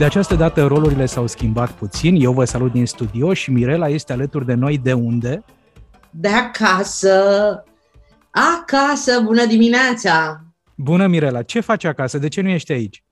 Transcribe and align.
De 0.00 0.06
această 0.06 0.34
dată 0.34 0.66
rolurile 0.66 1.06
s-au 1.06 1.26
schimbat 1.26 1.70
puțin. 1.70 2.14
Eu 2.20 2.32
vă 2.32 2.44
salut 2.44 2.72
din 2.72 2.86
studio 2.86 3.34
și 3.34 3.50
Mirela 3.50 3.88
este 3.88 4.12
alături 4.12 4.46
de 4.46 4.54
noi 4.54 4.78
de 4.78 4.92
unde? 4.92 5.44
De 6.10 6.28
acasă. 6.28 7.14
Acasă, 8.30 9.20
bună 9.20 9.46
dimineața! 9.46 10.44
Bună, 10.74 11.06
Mirela! 11.06 11.42
Ce 11.42 11.60
faci 11.60 11.84
acasă? 11.84 12.18
De 12.18 12.28
ce 12.28 12.40
nu 12.40 12.48
ești 12.48 12.72
aici? 12.72 13.04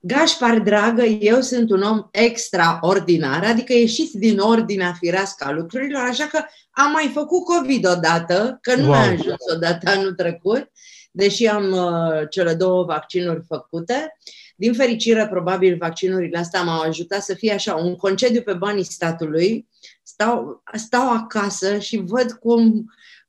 Gașpar, 0.00 0.58
dragă, 0.58 1.02
eu 1.02 1.40
sunt 1.40 1.70
un 1.70 1.82
om 1.82 2.08
extraordinar, 2.10 3.44
adică 3.44 3.72
ieșit 3.72 4.10
din 4.12 4.38
ordinea 4.38 4.92
firească 4.98 5.44
a 5.44 5.52
lucrurilor, 5.52 6.02
așa 6.08 6.26
că 6.26 6.44
am 6.70 6.90
mai 6.92 7.10
făcut 7.14 7.44
COVID 7.44 7.88
odată, 7.88 8.58
că 8.60 8.74
nu 8.74 8.82
wow. 8.82 8.90
mi-a 8.90 9.00
ajuns 9.00 9.52
odată 9.54 9.90
anul 9.90 10.14
trecut, 10.14 10.70
deși 11.10 11.46
am 11.46 11.72
uh, 11.72 12.28
cele 12.30 12.54
două 12.54 12.84
vaccinuri 12.84 13.44
făcute. 13.46 14.12
Din 14.60 14.72
fericire, 14.72 15.26
probabil, 15.28 15.76
vaccinurile 15.76 16.38
astea 16.38 16.62
m-au 16.62 16.80
ajutat 16.80 17.22
să 17.22 17.34
fie 17.34 17.52
așa, 17.52 17.74
un 17.74 17.96
concediu 17.96 18.42
pe 18.42 18.52
banii 18.52 18.84
statului. 18.84 19.68
Stau, 20.02 20.62
stau 20.72 21.10
acasă 21.12 21.78
și 21.78 21.96
văd 21.96 22.32
cum 22.32 22.84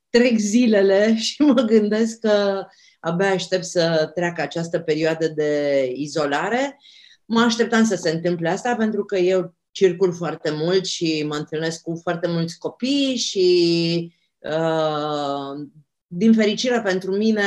trec 0.09 0.37
zilele 0.37 1.15
și 1.27 1.41
mă 1.41 1.61
gândesc 1.61 2.19
că 2.19 2.65
abia 2.99 3.31
aștept 3.31 3.63
să 3.63 4.11
treacă 4.13 4.41
această 4.41 4.79
perioadă 4.79 5.27
de 5.27 5.83
izolare. 5.95 6.77
Mă 7.25 7.39
așteptam 7.39 7.85
să 7.85 7.95
se 7.95 8.09
întâmple 8.09 8.49
asta 8.49 8.75
pentru 8.75 9.05
că 9.05 9.17
eu 9.17 9.55
circul 9.71 10.13
foarte 10.13 10.51
mult 10.51 10.85
și 10.85 11.25
mă 11.27 11.35
întâlnesc 11.35 11.81
cu 11.81 11.99
foarte 12.01 12.27
mulți 12.27 12.57
copii 12.57 13.15
și 13.15 14.13
uh, 14.39 15.67
din 16.07 16.33
fericire 16.33 16.81
pentru 16.81 17.15
mine 17.15 17.43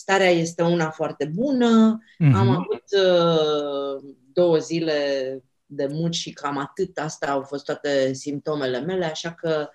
starea 0.00 0.30
este 0.30 0.62
una 0.62 0.90
foarte 0.90 1.30
bună. 1.34 1.98
Mm-hmm. 1.98 2.34
Am 2.34 2.48
avut 2.48 2.84
uh, 2.90 4.12
două 4.32 4.58
zile 4.58 4.98
de 5.66 5.86
mult 5.90 6.14
și 6.14 6.32
cam 6.32 6.56
atât. 6.58 6.98
Asta 6.98 7.26
au 7.26 7.42
fost 7.42 7.64
toate 7.64 8.12
simptomele 8.12 8.80
mele, 8.80 9.04
așa 9.04 9.32
că 9.32 9.68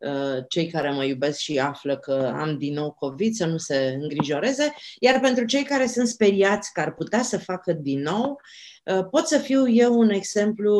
Uh, 0.00 0.44
cei 0.48 0.66
care 0.66 0.90
mă 0.90 1.04
iubesc 1.04 1.38
și 1.38 1.58
află 1.58 1.98
că 1.98 2.32
am 2.34 2.58
din 2.58 2.72
nou 2.72 2.92
COVID 2.92 3.34
să 3.34 3.46
nu 3.46 3.56
se 3.56 3.96
îngrijoreze, 4.00 4.74
iar 4.98 5.20
pentru 5.20 5.44
cei 5.44 5.62
care 5.64 5.86
sunt 5.86 6.08
speriați 6.08 6.72
că 6.72 6.80
ar 6.80 6.94
putea 6.94 7.22
să 7.22 7.38
facă 7.38 7.72
din 7.72 8.00
nou, 8.00 8.40
uh, 8.84 9.06
pot 9.10 9.26
să 9.26 9.38
fiu 9.38 9.68
eu 9.68 9.98
un 9.98 10.10
exemplu 10.10 10.72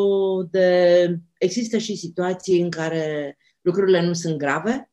de... 0.50 1.16
Există 1.38 1.78
și 1.78 1.96
situații 1.96 2.60
în 2.60 2.70
care 2.70 3.36
lucrurile 3.60 4.02
nu 4.02 4.12
sunt 4.12 4.38
grave, 4.38 4.90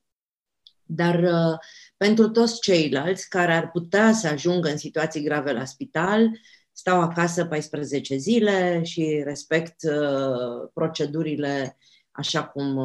dar 0.84 1.24
uh, 1.24 1.58
pentru 1.98 2.30
toți 2.30 2.62
ceilalți 2.62 3.30
care 3.30 3.54
ar 3.54 3.72
putea 3.72 4.12
să 4.14 4.28
ajungă 4.28 4.70
în 4.70 4.78
situații 4.78 5.24
grave 5.24 5.52
la 5.52 5.66
spital, 5.66 6.30
stau 6.72 7.02
acasă 7.02 7.46
14 7.46 8.16
zile 8.16 8.84
și 8.84 9.22
respect 9.26 9.76
procedurile 10.74 11.78
așa 12.12 12.44
cum 12.44 12.80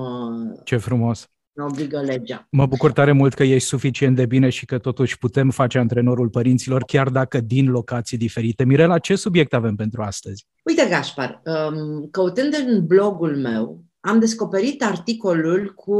Ce 0.65 0.77
frumos! 0.77 1.33
ne 1.53 1.65
obligă 1.65 2.01
legea. 2.01 2.47
Mă 2.51 2.67
bucur 2.67 2.93
tare 2.93 3.13
mult 3.13 3.35
că 3.35 3.43
ești 3.43 3.69
suficient 3.69 4.17
de 4.17 4.27
bine 4.27 4.49
și 4.49 4.65
că 4.65 4.79
totuși 4.79 5.19
putem 5.19 5.51
face 5.51 5.79
antrenorul 5.79 6.29
părinților, 6.29 6.85
chiar 6.85 7.09
dacă 7.09 7.41
din 7.41 7.71
locații 7.71 8.17
diferite. 8.17 8.65
Mirela, 8.65 8.99
ce 8.99 9.15
subiect 9.15 9.55
avem 9.55 9.75
pentru 9.75 10.03
astăzi? 10.03 10.47
Uite, 10.63 10.87
Gașpar, 10.89 11.43
um, 11.45 12.09
căutând 12.11 12.55
în 12.55 12.87
blogul 12.87 13.37
meu, 13.37 13.85
am 14.05 14.19
descoperit 14.19 14.83
articolul 14.83 15.75
cu 15.75 15.97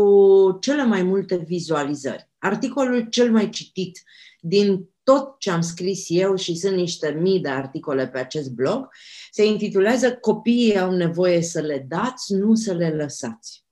cele 0.61 0.85
mai 0.85 1.03
multe 1.03 1.37
vizualizări. 1.37 2.31
Articolul 2.39 3.09
cel 3.09 3.31
mai 3.31 3.51
citit 3.51 4.03
din 4.41 4.89
tot 5.03 5.39
ce 5.39 5.51
am 5.51 5.61
scris 5.61 6.05
eu 6.09 6.37
și 6.37 6.57
sunt 6.57 6.77
niște 6.77 7.11
mii 7.21 7.41
de 7.41 7.49
articole 7.49 8.09
pe 8.09 8.19
acest 8.19 8.51
blog, 8.51 8.89
se 9.31 9.45
intitulează 9.45 10.15
Copiii 10.15 10.79
au 10.79 10.97
nevoie 10.97 11.43
să 11.43 11.61
le 11.61 11.87
dați, 11.89 12.35
nu 12.35 12.55
să 12.55 12.73
le 12.73 12.89
lăsați. 12.89 13.65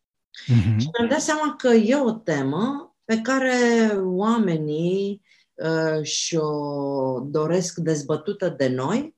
Uh-huh. 0.44 0.76
Și 0.78 0.88
mi-am 0.98 1.08
dat 1.10 1.20
seama 1.20 1.54
că 1.56 1.68
e 1.68 1.96
o 1.96 2.12
temă 2.12 2.96
pe 3.04 3.20
care 3.20 3.54
oamenii 4.02 5.22
uh, 5.54 6.02
și-o 6.02 7.20
doresc 7.20 7.78
dezbătută 7.78 8.54
de 8.56 8.68
noi 8.68 9.16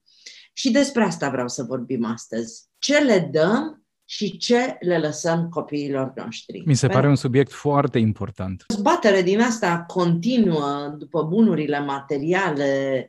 și 0.52 0.70
despre 0.70 1.02
asta 1.02 1.30
vreau 1.30 1.48
să 1.48 1.62
vorbim 1.62 2.04
astăzi. 2.04 2.62
Ce 2.78 2.98
le 2.98 3.28
dăm 3.32 3.81
și 4.12 4.36
ce 4.36 4.76
le 4.80 4.98
lăsăm 4.98 5.48
copiilor 5.48 6.12
noștri. 6.16 6.62
Mi 6.66 6.74
se 6.74 6.86
pare 6.86 7.08
un 7.08 7.16
subiect 7.16 7.52
foarte 7.52 7.98
important. 7.98 8.64
Zbatere 8.68 9.22
din 9.22 9.40
asta 9.40 9.84
continuă 9.86 10.94
după 10.98 11.22
bunurile 11.22 11.80
materiale. 11.80 13.08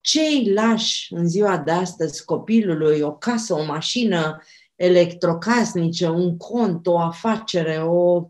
Ce 0.00 0.20
îi 0.20 0.52
lași 0.52 1.12
în 1.12 1.28
ziua 1.28 1.58
de 1.58 1.70
astăzi 1.70 2.24
copilului, 2.24 3.00
o 3.00 3.12
casă, 3.12 3.54
o 3.54 3.64
mașină, 3.64 4.42
electrocasnice, 4.76 6.08
un 6.08 6.36
cont, 6.36 6.86
o 6.86 6.98
afacere, 6.98 7.76
o... 7.76 8.28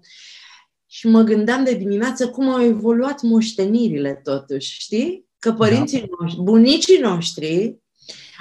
Și 0.87 1.07
mă 1.07 1.23
gândeam 1.23 1.65
de 1.65 1.75
dimineață 1.75 2.29
cum 2.29 2.49
au 2.49 2.63
evoluat 2.63 3.23
moștenirile 3.23 4.15
totuși, 4.15 4.81
știi? 4.81 5.27
Că 5.39 5.53
părinții 5.53 6.01
da. 6.01 6.07
noștri, 6.21 6.43
bunicii 6.43 6.99
noștri 6.99 7.77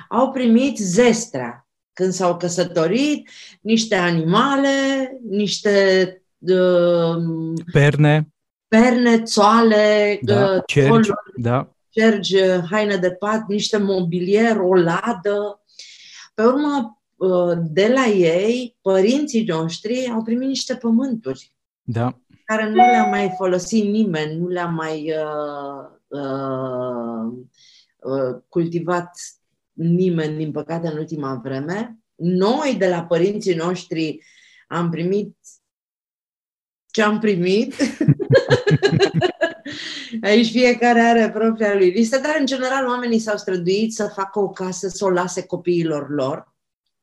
au 0.10 0.32
primit 0.32 0.78
zestrea 0.78 1.66
când 1.94 2.12
s-au 2.12 2.38
căsătorit, 2.38 3.30
niște 3.62 3.96
animale, 3.96 4.70
niște 5.30 6.06
uh, 6.38 7.16
perne, 7.72 8.28
perne, 8.68 9.22
țoale, 9.22 10.20
da, 10.22 10.54
uh, 10.56 10.62
cergi, 10.66 10.90
coluri, 10.90 11.12
da. 11.36 11.74
cergi, 11.90 12.38
haine 12.70 12.96
de 12.96 13.12
pat, 13.12 13.48
niște 13.48 13.78
mobilier, 13.78 14.58
o 14.58 14.76
ladă. 14.76 15.64
Pe 16.34 16.44
urmă, 16.44 17.02
Uh, 17.22 17.58
de 17.70 17.88
la 17.88 18.06
ei, 18.06 18.78
părinții 18.82 19.44
noștri 19.44 20.10
au 20.14 20.24
primit 20.24 20.48
niște 20.48 20.76
pământuri 20.76 21.56
da. 21.82 22.20
care 22.46 22.70
nu 22.70 22.76
le-a 22.76 23.06
mai 23.06 23.34
folosit 23.38 23.84
nimeni, 23.84 24.40
nu 24.40 24.48
le-a 24.48 24.66
mai 24.66 25.14
uh, 25.14 25.90
uh, 26.08 27.34
uh, 28.00 28.42
cultivat 28.50 29.12
nimeni, 29.82 30.38
din 30.38 30.52
păcate, 30.52 30.88
în 30.88 30.98
ultima 30.98 31.36
vreme. 31.44 31.98
Noi, 32.16 32.76
de 32.78 32.88
la 32.88 33.04
părinții 33.04 33.56
noștri, 33.56 34.24
am 34.68 34.90
primit 34.90 35.38
ce 36.92 37.02
am 37.02 37.20
primit. 37.20 37.76
Aici 40.22 40.52
fiecare 40.52 41.00
are 41.00 41.32
propria 41.32 41.76
lui 41.76 41.90
listă, 41.90 42.18
dar 42.18 42.36
în 42.40 42.46
general 42.46 42.88
oamenii 42.88 43.20
s-au 43.20 43.38
străduit 43.38 43.94
să 43.94 44.08
facă 44.08 44.40
o 44.40 44.50
casă, 44.50 44.88
să 44.88 45.06
o 45.06 45.10
lase 45.10 45.46
copiilor 45.46 46.10
lor. 46.10 46.56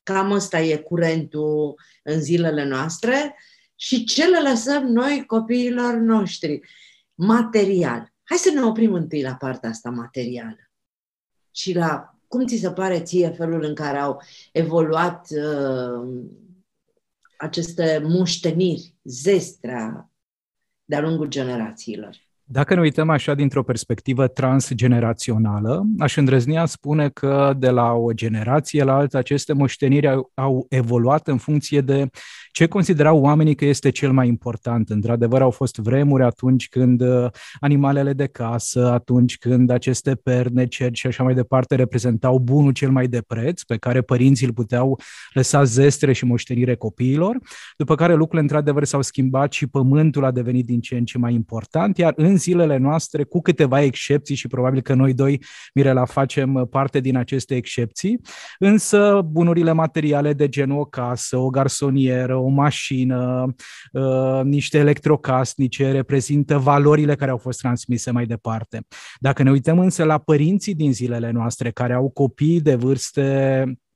Cam 0.03 0.31
ăsta 0.31 0.61
e 0.61 0.77
curentul 0.77 1.81
în 2.03 2.21
zilele 2.21 2.65
noastre. 2.65 3.37
Și 3.75 4.05
ce 4.05 4.27
le 4.27 4.51
lăsăm 4.51 4.87
noi 4.87 5.25
copiilor 5.27 5.95
noștri? 5.95 6.61
Material. 7.15 8.13
Hai 8.25 8.37
să 8.37 8.51
ne 8.51 8.63
oprim 8.63 8.93
întâi 8.93 9.23
la 9.23 9.35
partea 9.35 9.69
asta 9.69 9.91
materială. 9.91 10.71
Și 11.51 11.75
la 11.75 12.18
cum 12.29 12.47
ți 12.47 12.57
se 12.57 12.73
pare 12.73 13.03
ție 13.03 13.31
felul 13.31 13.63
în 13.63 13.75
care 13.75 13.99
au 13.99 14.23
evoluat 14.53 15.29
uh, 15.31 16.25
aceste 17.39 18.01
moșteniri, 18.05 18.95
zestrea 19.05 20.11
de-a 20.85 21.01
lungul 21.01 21.27
generațiilor? 21.27 22.28
Dacă 22.51 22.75
ne 22.75 22.81
uităm 22.81 23.11
așa 23.11 23.35
dintr-o 23.35 23.63
perspectivă 23.63 24.27
transgenerațională, 24.27 25.87
aș 25.99 26.17
îndrăznea 26.17 26.65
spune 26.67 27.09
că 27.09 27.55
de 27.59 27.71
la 27.71 27.93
o 27.93 28.13
generație 28.13 28.85
la 28.85 28.95
alta 28.95 29.19
aceste 29.19 29.53
moșteniri 29.53 30.09
au, 30.09 30.31
au 30.35 30.67
evoluat 30.69 31.29
în 31.29 31.37
funcție 31.37 31.81
de 31.81 32.09
ce 32.53 32.67
considerau 32.67 33.21
oamenii 33.21 33.55
că 33.55 33.65
este 33.65 33.91
cel 33.91 34.13
mai 34.13 34.29
important? 34.29 34.89
Într-adevăr, 34.89 35.43
au 35.43 35.51
fost 35.51 35.77
vremuri 35.77 36.23
atunci 36.23 36.69
când 36.69 37.01
uh, 37.01 37.27
animalele 37.61 38.13
de 38.13 38.27
casă, 38.27 38.91
atunci 38.91 39.39
când 39.39 39.71
aceste 39.71 40.15
perne, 40.15 40.67
cerci 40.67 40.99
și 40.99 41.07
așa 41.07 41.23
mai 41.23 41.35
departe 41.35 41.75
reprezentau 41.75 42.39
bunul 42.39 42.73
cel 42.73 42.91
mai 42.91 43.07
de 43.07 43.23
preț, 43.27 43.63
pe 43.63 43.77
care 43.77 44.01
părinții 44.01 44.47
îl 44.47 44.53
puteau 44.53 44.99
lăsa 45.33 45.65
zestre 45.65 46.13
și 46.13 46.25
moștenire 46.25 46.75
copiilor, 46.75 47.39
după 47.77 47.95
care 47.95 48.13
lucrurile 48.13 48.41
într-adevăr 48.41 48.85
s-au 48.85 49.03
schimbat 49.03 49.53
și 49.53 49.67
pământul 49.67 50.25
a 50.25 50.31
devenit 50.31 50.67
din 50.67 50.81
ce 50.81 50.97
în 50.97 51.05
ce 51.05 51.19
mai 51.19 51.35
important, 51.35 51.99
iar 51.99 52.13
în 52.17 52.37
zilele 52.39 52.77
noastre, 52.77 53.25
cu 53.25 53.41
câteva 53.41 53.83
excepții 53.83 54.35
și 54.35 54.49
probabil 54.49 54.81
că 54.81 54.95
noi 54.95 55.15
doi, 55.15 55.43
Mirela, 55.75 56.05
facem 56.05 56.67
parte 56.71 57.01
din 57.01 57.17
aceste 57.17 57.55
excepții, 57.55 58.21
însă 58.59 59.21
bunurile 59.31 59.73
materiale 59.73 60.33
de 60.33 60.49
genul 60.49 60.79
o 60.79 60.85
casă, 60.85 61.37
o 61.37 61.49
garsonieră, 61.49 62.37
o 62.37 62.49
mașină, 62.49 63.55
uh, 63.93 64.41
niște 64.43 64.79
electrocasnice 64.79 65.91
reprezintă 65.91 66.59
valorile 66.59 67.15
care 67.15 67.31
au 67.31 67.39
fost 67.39 67.59
transmise 67.59 68.11
mai 68.11 68.27
departe. 68.27 68.87
Dacă 69.19 69.43
ne 69.43 69.51
uităm 69.51 69.79
însă 69.79 70.05
la 70.05 70.19
părinții 70.19 70.75
din 70.75 70.93
zilele 70.93 71.31
noastre 71.31 71.71
care 71.71 71.93
au 71.93 72.11
copii 72.11 72.61
de 72.61 72.75
vârste 72.75 73.17
Uh, 73.65 73.88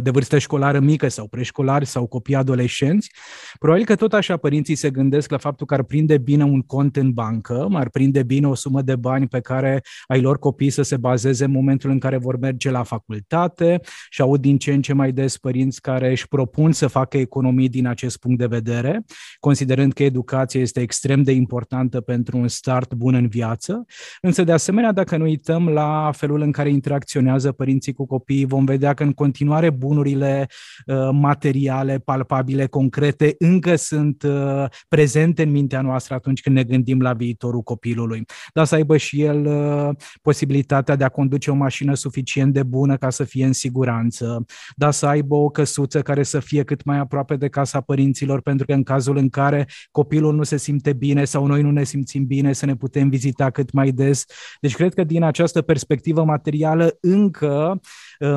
de 0.00 0.10
vârstă 0.10 0.38
școlară 0.38 0.80
mică 0.80 1.08
sau 1.08 1.28
preșcolari 1.28 1.86
sau 1.86 2.06
copii 2.06 2.34
adolescenți, 2.34 3.10
probabil 3.58 3.84
că 3.84 3.94
tot 3.94 4.12
așa 4.12 4.36
părinții 4.36 4.74
se 4.74 4.90
gândesc 4.90 5.30
la 5.30 5.36
faptul 5.36 5.66
că 5.66 5.74
ar 5.74 5.82
prinde 5.82 6.18
bine 6.18 6.44
un 6.44 6.62
cont 6.62 6.96
în 6.96 7.12
bancă, 7.12 7.68
ar 7.72 7.88
prinde 7.88 8.22
bine 8.22 8.48
o 8.48 8.54
sumă 8.54 8.82
de 8.82 8.96
bani 8.96 9.26
pe 9.28 9.40
care 9.40 9.82
ai 10.06 10.20
lor 10.20 10.38
copii 10.38 10.70
să 10.70 10.82
se 10.82 10.96
bazeze 10.96 11.44
în 11.44 11.50
momentul 11.50 11.90
în 11.90 11.98
care 11.98 12.16
vor 12.16 12.38
merge 12.38 12.70
la 12.70 12.82
facultate 12.82 13.80
și 14.10 14.20
aud 14.20 14.40
din 14.40 14.58
ce 14.58 14.72
în 14.72 14.82
ce 14.82 14.92
mai 14.92 15.12
des 15.12 15.38
părinți 15.38 15.80
care 15.80 16.10
își 16.10 16.28
propun 16.28 16.72
să 16.72 16.86
facă 16.86 17.16
economii 17.16 17.68
din 17.68 17.86
acest 17.86 18.18
punct 18.18 18.38
de 18.38 18.46
vedere, 18.46 19.04
considerând 19.40 19.92
că 19.92 20.02
educația 20.02 20.60
este 20.60 20.80
extrem 20.80 21.22
de 21.22 21.32
importantă 21.32 22.00
pentru 22.00 22.36
un 22.36 22.48
start 22.48 22.94
bun 22.94 23.14
în 23.14 23.28
viață. 23.28 23.84
Însă, 24.20 24.44
de 24.44 24.52
asemenea, 24.52 24.92
dacă 24.92 25.16
ne 25.16 25.22
uităm 25.22 25.68
la 25.68 26.10
felul 26.14 26.40
în 26.40 26.52
care 26.52 26.68
interacționează 26.68 27.52
părinții 27.52 27.92
cu 27.92 28.06
copiii, 28.06 28.44
vom 28.44 28.64
vedea 28.64 28.94
că 28.94 29.02
în 29.02 29.12
continuare 29.12 29.55
continuare 29.56 29.70
bunurile 29.70 30.46
uh, 30.86 31.08
materiale, 31.12 31.98
palpabile, 31.98 32.66
concrete, 32.66 33.34
încă 33.38 33.76
sunt 33.76 34.22
uh, 34.22 34.64
prezente 34.88 35.42
în 35.42 35.50
mintea 35.50 35.80
noastră 35.80 36.14
atunci 36.14 36.40
când 36.40 36.56
ne 36.56 36.64
gândim 36.64 37.00
la 37.00 37.12
viitorul 37.12 37.62
copilului. 37.62 38.24
Dar 38.54 38.64
să 38.64 38.74
aibă 38.74 38.96
și 38.96 39.22
el 39.22 39.46
uh, 39.46 39.96
posibilitatea 40.22 40.96
de 40.96 41.04
a 41.04 41.08
conduce 41.08 41.50
o 41.50 41.54
mașină 41.54 41.94
suficient 41.94 42.52
de 42.52 42.62
bună 42.62 42.96
ca 42.96 43.10
să 43.10 43.24
fie 43.24 43.44
în 43.44 43.52
siguranță, 43.52 44.44
dar 44.76 44.92
să 44.92 45.06
aibă 45.06 45.34
o 45.34 45.48
căsuță 45.48 46.02
care 46.02 46.22
să 46.22 46.40
fie 46.40 46.62
cât 46.62 46.84
mai 46.84 46.98
aproape 46.98 47.36
de 47.36 47.48
casa 47.48 47.80
părinților, 47.80 48.40
pentru 48.40 48.66
că 48.66 48.72
în 48.72 48.82
cazul 48.82 49.16
în 49.16 49.28
care 49.28 49.66
copilul 49.90 50.34
nu 50.34 50.42
se 50.42 50.56
simte 50.56 50.92
bine 50.92 51.24
sau 51.24 51.46
noi 51.46 51.62
nu 51.62 51.70
ne 51.70 51.84
simțim 51.84 52.26
bine, 52.26 52.52
să 52.52 52.66
ne 52.66 52.74
putem 52.74 53.08
vizita 53.08 53.50
cât 53.50 53.72
mai 53.72 53.90
des. 53.90 54.24
Deci 54.60 54.74
cred 54.74 54.94
că 54.94 55.04
din 55.04 55.22
această 55.22 55.62
perspectivă 55.62 56.24
materială 56.24 56.96
încă 57.00 57.80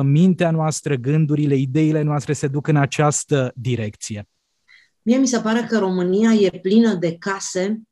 mintea 0.02 0.50
noastră, 0.50 0.94
gândurile, 0.94 1.54
ideile 1.54 2.02
noastre 2.02 2.32
se 2.32 2.48
duc 2.48 2.66
în 2.66 2.76
această 2.76 3.52
direcție. 3.54 4.28
Mie 5.02 5.16
mi 5.16 5.26
se 5.26 5.40
pare 5.40 5.66
că 5.68 5.78
România 5.78 6.32
e 6.32 6.58
plină 6.62 6.94
de 6.94 7.16
case 7.18 7.82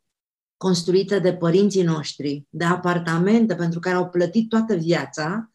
construite 0.56 1.18
de 1.18 1.34
părinții 1.34 1.82
noștri, 1.82 2.44
de 2.50 2.64
apartamente 2.64 3.54
pentru 3.54 3.80
care 3.80 3.96
au 3.96 4.08
plătit 4.08 4.48
toată 4.48 4.74
viața, 4.74 5.50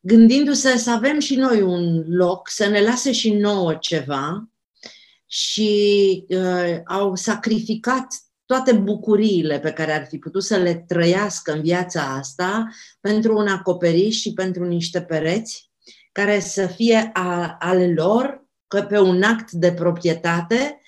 gândindu-se 0.00 0.76
să 0.76 0.90
avem 0.90 1.18
și 1.18 1.34
noi 1.34 1.62
un 1.62 2.04
loc, 2.08 2.48
să 2.48 2.66
ne 2.68 2.82
lase 2.82 3.12
și 3.12 3.32
nouă 3.32 3.74
ceva 3.74 4.48
și 5.26 6.24
uh, 6.28 6.78
au 6.84 7.14
sacrificat 7.14 8.06
toate 8.46 8.72
bucuriile 8.72 9.60
pe 9.60 9.72
care 9.72 9.92
ar 9.92 10.06
fi 10.06 10.18
putut 10.18 10.42
să 10.42 10.56
le 10.56 10.74
trăiască 10.74 11.52
în 11.52 11.60
viața 11.60 12.02
asta 12.02 12.68
pentru 13.00 13.36
un 13.36 13.46
acoperiș 13.46 14.16
și 14.16 14.32
pentru 14.32 14.64
niște 14.64 15.02
pereți 15.02 15.70
care 16.12 16.40
să 16.40 16.66
fie 16.66 17.10
a, 17.12 17.56
ale 17.58 17.92
lor, 17.92 18.46
că 18.66 18.82
pe 18.82 18.98
un 18.98 19.22
act 19.22 19.50
de 19.50 19.72
proprietate, 19.72 20.80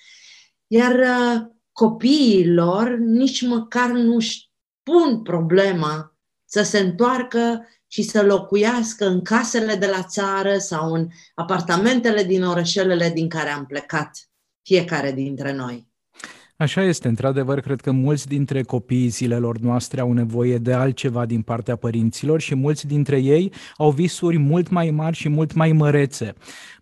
iar 0.67 0.95
uh, 0.95 1.41
copiii 1.71 2.53
lor 2.53 2.89
nici 2.97 3.41
măcar 3.41 3.89
nu-și 3.89 4.49
pun 4.83 5.21
problema 5.21 6.17
să 6.45 6.61
se 6.61 6.79
întoarcă 6.79 7.67
și 7.87 8.01
să 8.01 8.23
locuiască 8.23 9.05
în 9.05 9.21
casele 9.21 9.75
de 9.75 9.85
la 9.85 10.03
țară 10.03 10.57
sau 10.57 10.93
în 10.93 11.07
apartamentele 11.35 12.23
din 12.23 12.43
orășelele 12.43 13.09
din 13.09 13.29
care 13.29 13.49
am 13.49 13.65
plecat 13.65 14.29
fiecare 14.61 15.11
dintre 15.11 15.53
noi. 15.53 15.88
Așa 16.61 16.83
este, 16.83 17.07
într-adevăr, 17.07 17.59
cred 17.59 17.81
că 17.81 17.91
mulți 17.91 18.27
dintre 18.27 18.61
copiii 18.61 19.07
zilelor 19.07 19.57
noastre 19.57 20.01
au 20.01 20.13
nevoie 20.13 20.57
de 20.57 20.73
altceva 20.73 21.25
din 21.25 21.41
partea 21.41 21.75
părinților 21.75 22.39
și 22.39 22.55
mulți 22.55 22.87
dintre 22.87 23.19
ei 23.19 23.51
au 23.77 23.91
visuri 23.91 24.37
mult 24.37 24.69
mai 24.69 24.89
mari 24.89 25.15
și 25.15 25.29
mult 25.29 25.53
mai 25.53 25.71
mărețe 25.71 26.35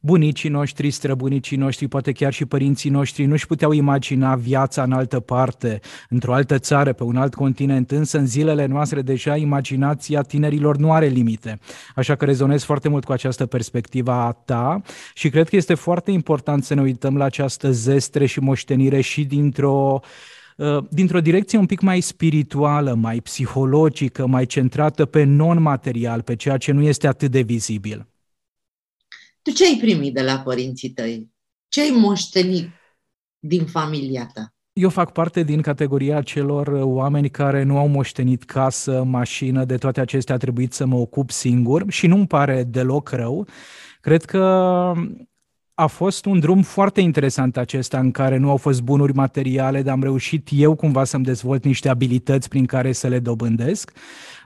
bunicii 0.07 0.49
noștri, 0.49 0.91
străbunicii 0.91 1.57
noștri, 1.57 1.87
poate 1.87 2.11
chiar 2.11 2.33
și 2.33 2.45
părinții 2.45 2.89
noștri 2.89 3.25
nu-și 3.25 3.47
puteau 3.47 3.71
imagina 3.71 4.35
viața 4.35 4.83
în 4.83 4.91
altă 4.91 5.19
parte, 5.19 5.79
într-o 6.09 6.33
altă 6.33 6.57
țară, 6.59 6.93
pe 6.93 7.03
un 7.03 7.15
alt 7.15 7.35
continent, 7.35 7.91
însă 7.91 8.17
în 8.17 8.25
zilele 8.25 8.65
noastre 8.65 9.01
deja 9.01 9.35
imaginația 9.35 10.21
tinerilor 10.21 10.77
nu 10.77 10.91
are 10.91 11.07
limite. 11.07 11.59
Așa 11.95 12.15
că 12.15 12.25
rezonez 12.25 12.63
foarte 12.63 12.89
mult 12.89 13.03
cu 13.03 13.11
această 13.11 13.45
perspectivă 13.45 14.11
a 14.11 14.31
ta 14.45 14.81
și 15.13 15.29
cred 15.29 15.49
că 15.49 15.55
este 15.55 15.73
foarte 15.73 16.11
important 16.11 16.63
să 16.63 16.73
ne 16.73 16.81
uităm 16.81 17.17
la 17.17 17.23
această 17.23 17.71
zestre 17.71 18.25
și 18.25 18.39
moștenire 18.39 19.01
și 19.01 19.23
dintr-o 19.25 19.66
uh, 19.69 20.83
dintr-o 20.89 21.21
direcție 21.21 21.57
un 21.57 21.65
pic 21.65 21.81
mai 21.81 22.01
spirituală, 22.01 22.93
mai 22.93 23.19
psihologică, 23.21 24.25
mai 24.25 24.45
centrată 24.45 25.05
pe 25.05 25.23
non-material, 25.23 26.21
pe 26.21 26.35
ceea 26.35 26.57
ce 26.57 26.71
nu 26.71 26.81
este 26.81 27.07
atât 27.07 27.31
de 27.31 27.41
vizibil. 27.41 28.07
Tu 29.41 29.51
ce 29.51 29.65
ai 29.65 29.77
primit 29.81 30.13
de 30.13 30.21
la 30.21 30.39
părinții 30.39 30.89
tăi? 30.89 31.31
Ce 31.67 31.81
ai 31.81 31.89
moștenit 31.89 32.69
din 33.39 33.65
familia 33.65 34.29
ta? 34.33 34.51
Eu 34.73 34.89
fac 34.89 35.11
parte 35.11 35.43
din 35.43 35.61
categoria 35.61 36.21
celor 36.21 36.67
oameni 36.67 37.29
care 37.29 37.63
nu 37.63 37.77
au 37.77 37.87
moștenit 37.87 38.43
casă, 38.43 39.03
mașină, 39.03 39.65
de 39.65 39.77
toate 39.77 39.99
acestea 39.99 40.35
a 40.35 40.37
trebuit 40.37 40.73
să 40.73 40.85
mă 40.85 40.95
ocup 40.95 41.31
singur 41.31 41.85
și 41.87 42.07
nu-mi 42.07 42.27
pare 42.27 42.63
deloc 42.63 43.09
rău. 43.09 43.47
Cred 44.01 44.25
că 44.25 44.93
a 45.79 45.87
fost 45.87 46.25
un 46.25 46.39
drum 46.39 46.61
foarte 46.61 47.01
interesant 47.01 47.57
acesta 47.57 47.99
în 47.99 48.11
care 48.11 48.37
nu 48.37 48.49
au 48.49 48.57
fost 48.57 48.81
bunuri 48.81 49.13
materiale, 49.13 49.81
dar 49.81 49.93
am 49.93 50.01
reușit 50.01 50.47
eu 50.51 50.75
cumva 50.75 51.03
să-mi 51.03 51.23
dezvolt 51.23 51.63
niște 51.63 51.89
abilități 51.89 52.49
prin 52.49 52.65
care 52.65 52.91
să 52.91 53.07
le 53.07 53.19
dobândesc. 53.19 53.91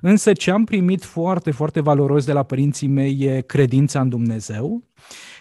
Însă 0.02 0.34
ce 0.34 0.52
am 0.52 0.64
primit 0.64 1.04
foarte, 1.04 1.52
foarte 1.52 1.82
valoros 1.82 2.26
de 2.26 2.32
la 2.32 2.44
părinții 2.44 2.88
mei 2.88 3.18
e 3.20 3.42
credința 3.42 4.02
în 4.02 4.10
Dumnezeu 4.10 4.84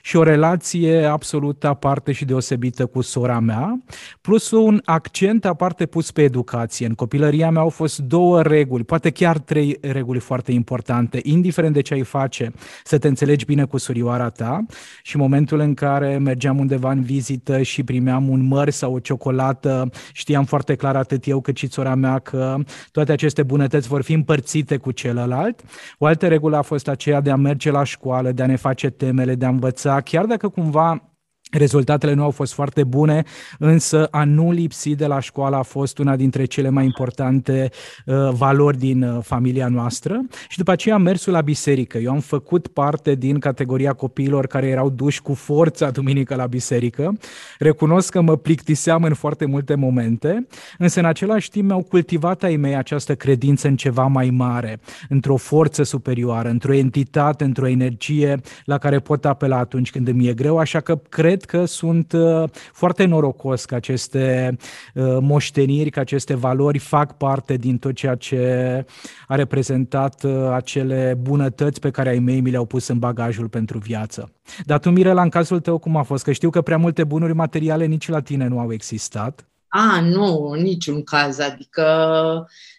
și 0.02 0.16
o 0.16 0.22
relație 0.22 1.04
absolut 1.04 1.64
aparte 1.64 2.12
și 2.12 2.24
deosebită 2.24 2.86
cu 2.86 3.00
sora 3.00 3.38
mea, 3.38 3.82
plus 4.20 4.50
un 4.50 4.80
accent 4.84 5.44
aparte 5.44 5.86
pus 5.86 6.10
pe 6.10 6.22
educație. 6.22 6.86
În 6.86 6.94
copilăria 6.94 7.50
mea 7.50 7.62
au 7.62 7.68
fost 7.68 7.98
două 7.98 8.42
reguli, 8.42 8.84
poate 8.84 9.10
chiar 9.10 9.38
trei 9.38 9.78
reguli 9.80 10.18
foarte 10.18 10.52
importante, 10.52 11.20
indiferent 11.22 11.74
de 11.74 11.80
ce 11.80 11.94
ai 11.94 12.02
face, 12.02 12.52
să 12.84 12.98
te 12.98 13.08
înțelegi 13.08 13.44
bine 13.44 13.64
cu 13.64 13.78
surioara 13.78 14.28
ta 14.28 14.64
și 15.02 15.16
în 15.16 15.22
momentul 15.22 15.58
în 15.58 15.74
care 15.74 16.18
mergeam 16.18 16.58
undeva 16.58 16.90
în 16.90 17.02
vizită 17.02 17.62
și 17.62 17.82
primeam 17.82 18.28
un 18.28 18.46
măr 18.46 18.70
sau 18.70 18.94
o 18.94 18.98
ciocolată, 18.98 19.90
știam 20.12 20.44
foarte 20.44 20.75
clar 20.75 20.96
atât 20.96 21.26
eu 21.26 21.40
cât 21.40 21.56
și 21.56 21.68
sora 21.68 21.94
mea 21.94 22.18
că 22.18 22.56
toate 22.92 23.12
aceste 23.12 23.42
bunătăți 23.42 23.88
vor 23.88 24.02
fi 24.02 24.12
împărțite 24.12 24.76
cu 24.76 24.90
celălalt. 24.90 25.62
O 25.99 26.06
altă 26.06 26.28
regulă 26.28 26.56
a 26.56 26.62
fost 26.62 26.88
aceea 26.88 27.20
de 27.20 27.30
a 27.30 27.37
merge 27.37 27.70
la 27.70 27.85
școală, 27.85 28.32
de 28.32 28.42
a 28.42 28.46
ne 28.46 28.56
face 28.56 28.90
temele, 28.90 29.35
de 29.35 29.44
a 29.44 29.50
învăța, 29.50 30.00
chiar 30.00 30.25
dacă 30.26 30.49
cumva 30.49 31.10
Rezultatele 31.50 32.14
nu 32.14 32.23
au 32.23 32.30
fost 32.30 32.52
foarte 32.52 32.85
bune, 32.85 33.23
însă 33.59 34.09
a 34.11 34.25
nu 34.25 34.50
lipsi 34.50 34.95
de 34.95 35.07
la 35.07 35.21
școală 35.21 35.57
a 35.57 35.62
fost 35.62 35.99
una 35.99 36.16
dintre 36.16 36.45
cele 36.45 36.69
mai 36.69 36.85
importante 36.85 37.71
uh, 38.07 38.30
valori 38.33 38.78
din 38.78 39.02
uh, 39.02 39.23
familia 39.23 39.69
noastră. 39.69 40.21
Și 40.49 40.59
după 40.59 40.71
aceea 40.71 40.97
mersul 40.97 41.33
la 41.33 41.40
biserică. 41.40 41.99
Eu 41.99 42.12
am 42.12 42.21
făcut 42.21 42.66
parte 42.66 43.14
din 43.14 43.38
categoria 43.38 43.92
copiilor 43.92 44.47
care 44.47 44.66
erau 44.66 44.90
duși 44.90 45.23
cu 45.23 45.35
forța 45.35 45.90
duminică 45.90 46.35
la 46.35 46.47
biserică. 46.47 47.19
Recunosc 47.59 48.11
că 48.11 48.21
mă 48.21 48.37
plictiseam 48.37 49.02
în 49.02 49.14
foarte 49.14 49.45
multe 49.45 49.75
momente, 49.75 50.47
însă 50.78 50.99
în 50.99 51.07
același 51.07 51.50
timp 51.50 51.66
mi-au 51.66 51.83
cultivat 51.83 52.42
ai 52.42 52.57
mei 52.57 52.76
această 52.76 53.14
credință 53.14 53.69
în 53.69 53.76
ceva 53.76 54.07
mai 54.07 54.30
mare, 54.30 54.80
într-o 55.09 55.37
forță 55.37 55.83
superioară, 55.83 56.49
într-o 56.49 56.75
entitate, 56.75 57.45
într-o 57.45 57.66
energie 57.66 58.40
la 58.64 58.78
care 58.78 58.99
pot 58.99 59.25
apela 59.25 59.57
atunci 59.57 59.90
când 59.90 60.09
îmi 60.09 60.28
e 60.28 60.35
greu, 60.35 60.59
așa 60.59 60.80
că 60.80 61.00
cred 61.09 61.39
cred 61.40 61.61
că 61.61 61.66
sunt 61.66 62.12
uh, 62.12 62.49
foarte 62.73 63.04
norocos 63.04 63.64
că 63.64 63.75
aceste 63.75 64.56
uh, 64.94 65.16
moșteniri, 65.20 65.90
că 65.90 66.00
aceste 66.00 66.35
valori 66.35 66.78
fac 66.78 67.16
parte 67.16 67.56
din 67.56 67.78
tot 67.78 67.94
ceea 67.94 68.14
ce 68.14 68.85
a 69.26 69.35
reprezentat 69.35 70.23
uh, 70.23 70.50
acele 70.52 71.16
bunătăți 71.20 71.80
pe 71.80 71.90
care 71.90 72.09
ai 72.09 72.18
mei 72.18 72.40
mi 72.40 72.50
le-au 72.50 72.64
pus 72.64 72.88
în 72.88 72.99
bagajul 72.99 73.49
pentru 73.49 73.78
viață. 73.78 74.32
Dar 74.64 74.78
tu, 74.78 74.90
Mirela, 74.90 75.23
în 75.23 75.28
cazul 75.28 75.61
tău 75.61 75.78
cum 75.78 75.97
a 75.97 76.02
fost? 76.02 76.25
Că 76.25 76.32
știu 76.32 76.50
că 76.50 76.61
prea 76.62 76.78
multe 76.78 77.04
bunuri 77.04 77.35
materiale 77.35 77.85
nici 77.85 78.09
la 78.09 78.20
tine 78.20 78.47
nu 78.47 78.59
au 78.59 78.73
existat. 78.73 79.44
A, 79.68 80.00
nu, 80.00 80.49
în 80.49 80.62
niciun 80.62 81.02
caz. 81.02 81.38
Adică 81.38 81.85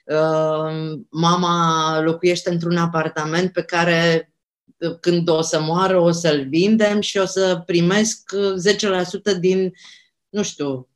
uh, 0.06 1.00
mama 1.10 2.00
locuiește 2.04 2.50
într-un 2.52 2.78
apartament 2.78 3.52
pe 3.52 3.62
care 3.64 4.32
când 5.00 5.30
o 5.30 5.42
să 5.42 5.60
moară 5.60 6.00
o 6.00 6.12
să-l 6.12 6.48
vindem 6.48 7.02
și 7.02 7.18
o 7.18 7.26
să 7.26 7.64
primesc 7.66 8.32
10% 9.36 9.40
din, 9.40 9.74
nu 10.30 10.44
știu, 10.44 10.90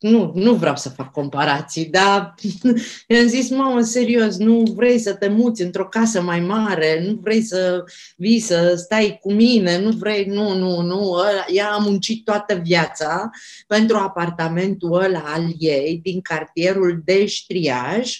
nu, 0.00 0.32
nu 0.34 0.54
vreau 0.54 0.76
să 0.76 0.88
fac 0.88 1.12
comparații, 1.12 1.84
dar 1.84 2.34
i-am 3.08 3.26
zis, 3.26 3.50
mamă, 3.50 3.80
serios, 3.80 4.36
nu 4.36 4.62
vrei 4.76 4.98
să 4.98 5.14
te 5.14 5.28
muți 5.28 5.62
într-o 5.62 5.88
casă 5.88 6.22
mai 6.22 6.40
mare, 6.40 7.04
nu 7.06 7.18
vrei 7.22 7.42
să 7.42 7.84
vii 8.16 8.40
să 8.40 8.74
stai 8.76 9.18
cu 9.20 9.32
mine, 9.32 9.80
nu 9.80 9.90
vrei, 9.90 10.24
nu, 10.24 10.54
nu, 10.54 10.80
nu, 10.80 11.16
ea 11.52 11.70
a 11.70 11.78
muncit 11.78 12.24
toată 12.24 12.54
viața 12.54 13.30
pentru 13.66 13.96
apartamentul 13.96 15.02
ăla 15.02 15.22
al 15.26 15.54
ei 15.58 16.00
din 16.02 16.20
cartierul 16.20 17.02
de 17.04 17.26
ștriaj. 17.26 18.18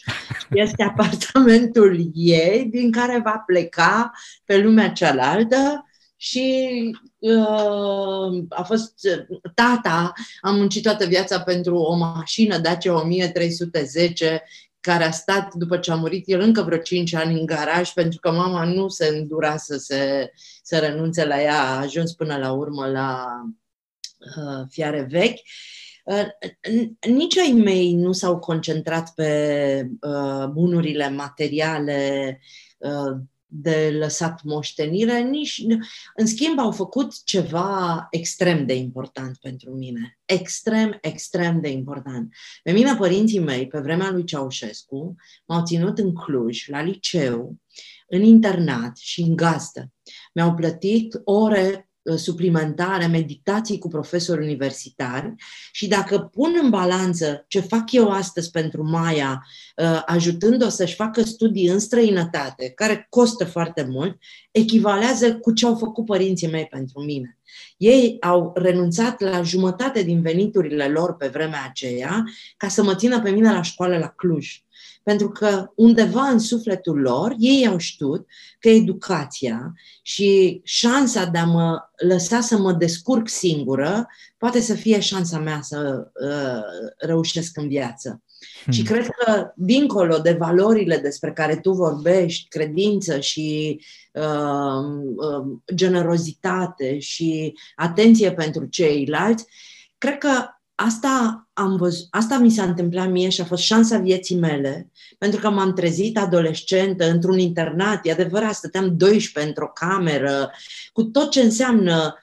Este 0.51 0.83
apartamentul 0.97 2.11
ei 2.15 2.69
din 2.71 2.91
care 2.91 3.21
va 3.25 3.43
pleca 3.47 4.13
pe 4.45 4.59
lumea 4.59 4.89
cealaltă 4.91 5.85
și 6.23 6.77
uh, 7.19 8.45
a 8.49 8.63
fost 8.63 8.95
tata, 9.55 10.13
am 10.41 10.57
muncit 10.57 10.83
toată 10.83 11.07
viața 11.07 11.41
pentru 11.41 11.77
o 11.77 11.97
mașină 11.97 12.59
Dacia 12.59 13.01
1310 13.01 14.43
care 14.81 15.05
a 15.05 15.11
stat 15.11 15.55
după 15.55 15.79
ce 15.79 15.91
a 15.91 15.95
murit 15.95 16.29
el 16.29 16.41
încă 16.41 16.63
vreo 16.63 16.79
5 16.79 17.15
ani 17.15 17.39
în 17.39 17.47
garaj 17.47 17.93
pentru 17.93 18.19
că 18.21 18.31
mama 18.31 18.65
nu 18.65 18.89
se 18.89 19.07
îndura 19.07 19.57
să, 19.57 19.77
se, 19.77 20.33
să 20.63 20.79
renunțe 20.79 21.25
la 21.25 21.43
ea, 21.43 21.63
a 21.63 21.81
ajuns 21.81 22.13
până 22.13 22.37
la 22.37 22.53
urmă 22.53 22.87
la 22.87 23.27
uh, 24.19 24.67
fiare 24.69 25.07
vechi. 25.11 25.41
Uh, 26.05 26.27
nici 27.09 27.39
ai 27.39 27.53
mei 27.53 27.95
nu 27.95 28.13
s-au 28.13 28.39
concentrat 28.39 29.15
pe 29.15 29.91
uh, 30.01 30.47
bunurile 30.47 31.11
materiale 31.11 32.41
uh, 32.79 33.21
de 33.53 33.97
lăsat 33.99 34.43
moștenire, 34.43 35.21
nici, 35.21 35.63
în 36.15 36.27
schimb 36.27 36.59
au 36.59 36.73
făcut 36.73 37.25
ceva 37.25 38.07
extrem 38.11 38.67
de 38.67 38.75
important 38.75 39.37
pentru 39.37 39.71
mine. 39.71 40.19
Extrem, 40.25 40.99
extrem 41.01 41.61
de 41.61 41.69
important. 41.69 42.35
Pe 42.63 42.73
mine 42.73 42.95
părinții 42.95 43.41
mei, 43.41 43.67
pe 43.67 43.79
vremea 43.79 44.11
lui 44.11 44.25
Ceaușescu, 44.25 45.17
m-au 45.47 45.65
ținut 45.65 45.99
în 45.99 46.15
Cluj, 46.15 46.69
la 46.69 46.83
liceu, 46.83 47.57
în 48.09 48.23
internat 48.23 48.97
și 48.97 49.21
în 49.21 49.37
gazdă. 49.37 49.93
Mi-au 50.35 50.55
plătit 50.55 51.21
ore 51.25 51.75
Uh, 51.75 51.90
suplimentare, 52.17 53.07
meditații 53.07 53.79
cu 53.79 53.89
profesori 53.89 54.43
universitari 54.43 55.35
și 55.73 55.89
dacă 55.89 56.19
pun 56.19 56.59
în 56.63 56.71
balanță 56.71 57.45
ce 57.49 57.61
fac 57.61 57.93
eu 57.93 58.11
astăzi 58.11 58.51
pentru 58.51 58.83
Maia, 58.83 59.47
uh, 59.77 60.03
ajutând-o 60.07 60.69
să-și 60.69 60.95
facă 60.95 61.23
studii 61.23 61.67
în 61.67 61.79
străinătate, 61.79 62.71
care 62.71 63.07
costă 63.09 63.45
foarte 63.45 63.87
mult, 63.91 64.19
echivalează 64.51 65.37
cu 65.37 65.53
ce 65.53 65.67
au 65.67 65.77
făcut 65.77 66.05
părinții 66.05 66.51
mei 66.51 66.67
pentru 66.67 67.01
mine. 67.01 67.39
Ei 67.77 68.17
au 68.21 68.53
renunțat 68.55 69.21
la 69.21 69.43
jumătate 69.43 70.03
din 70.03 70.23
veniturile 70.23 70.89
lor 70.89 71.17
pe 71.17 71.27
vremea 71.27 71.65
aceea 71.69 72.25
ca 72.57 72.69
să 72.69 72.83
mă 72.83 72.95
țină 72.95 73.21
pe 73.21 73.31
mine 73.31 73.53
la 73.53 73.63
școală 73.63 73.99
la 73.99 74.09
Cluj. 74.09 74.63
Pentru 75.03 75.29
că 75.29 75.71
undeva 75.75 76.23
în 76.23 76.39
sufletul 76.39 77.01
lor, 77.01 77.35
ei 77.39 77.67
au 77.67 77.79
știut 77.79 78.27
că 78.59 78.69
educația 78.69 79.73
și 80.03 80.61
șansa 80.65 81.25
de 81.25 81.39
a 81.39 81.45
mă 81.45 81.79
lăsa 82.07 82.41
să 82.41 82.59
mă 82.59 82.73
descurc 82.73 83.29
singură 83.29 84.07
poate 84.39 84.61
să 84.61 84.75
fie 84.75 85.01
șansa 85.01 85.39
mea 85.39 85.61
să 85.63 86.11
uh, 86.15 86.63
reușesc 86.99 87.57
în 87.57 87.69
viață. 87.69 88.23
Hmm. 88.63 88.73
Și 88.73 88.83
cred 88.83 89.07
că, 89.07 89.53
dincolo 89.57 90.19
de 90.19 90.33
valorile 90.33 90.97
despre 90.97 91.33
care 91.33 91.57
tu 91.57 91.73
vorbești, 91.73 92.49
credință 92.49 93.21
și 93.21 93.81
uh, 94.13 95.03
uh, 95.17 95.75
generozitate 95.75 96.99
și 96.99 97.55
atenție 97.75 98.33
pentru 98.33 98.65
ceilalți, 98.65 99.47
cred 99.99 100.19
că 100.19 100.60
asta, 100.87 101.49
am 101.53 101.77
văzut, 101.77 102.07
asta 102.11 102.39
mi 102.39 102.51
s-a 102.51 102.63
întâmplat 102.63 103.11
mie 103.11 103.29
și 103.29 103.41
a 103.41 103.45
fost 103.45 103.63
șansa 103.63 103.99
vieții 103.99 104.37
mele, 104.37 104.91
pentru 105.19 105.41
că 105.41 105.51
m-am 105.51 105.73
trezit 105.73 106.19
adolescentă 106.19 107.11
într-un 107.11 107.39
internat, 107.39 108.07
e 108.07 108.13
adevărat, 108.13 108.55
stăteam 108.55 108.97
12 108.97 109.51
într-o 109.53 109.71
cameră, 109.75 110.51
cu 110.93 111.05
tot 111.05 111.31
ce 111.31 111.41
înseamnă 111.41 112.15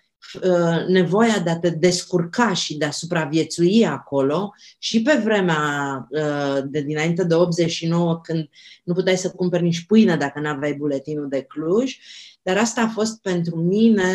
uh, 0.41 0.85
nevoia 0.87 1.39
de 1.39 1.49
a 1.49 1.59
te 1.59 1.69
descurca 1.69 2.53
și 2.53 2.77
de 2.77 2.85
a 2.85 2.91
supraviețui 2.91 3.85
acolo. 3.85 4.53
Și 4.77 5.01
pe 5.01 5.21
vremea 5.23 6.07
uh, 6.09 6.63
de 6.65 6.81
dinainte 6.81 7.23
de 7.23 7.33
89 7.33 8.19
când 8.23 8.49
nu 8.83 8.93
puteai 8.93 9.17
să 9.17 9.29
cumperi 9.29 9.63
nici 9.63 9.85
pâine 9.85 10.15
dacă 10.15 10.39
nu 10.39 10.47
aveai 10.47 10.73
buletinul 10.73 11.29
de 11.29 11.41
Cluj, 11.41 11.97
dar 12.41 12.57
asta 12.57 12.81
a 12.81 12.87
fost 12.87 13.21
pentru 13.21 13.55
mine 13.55 14.05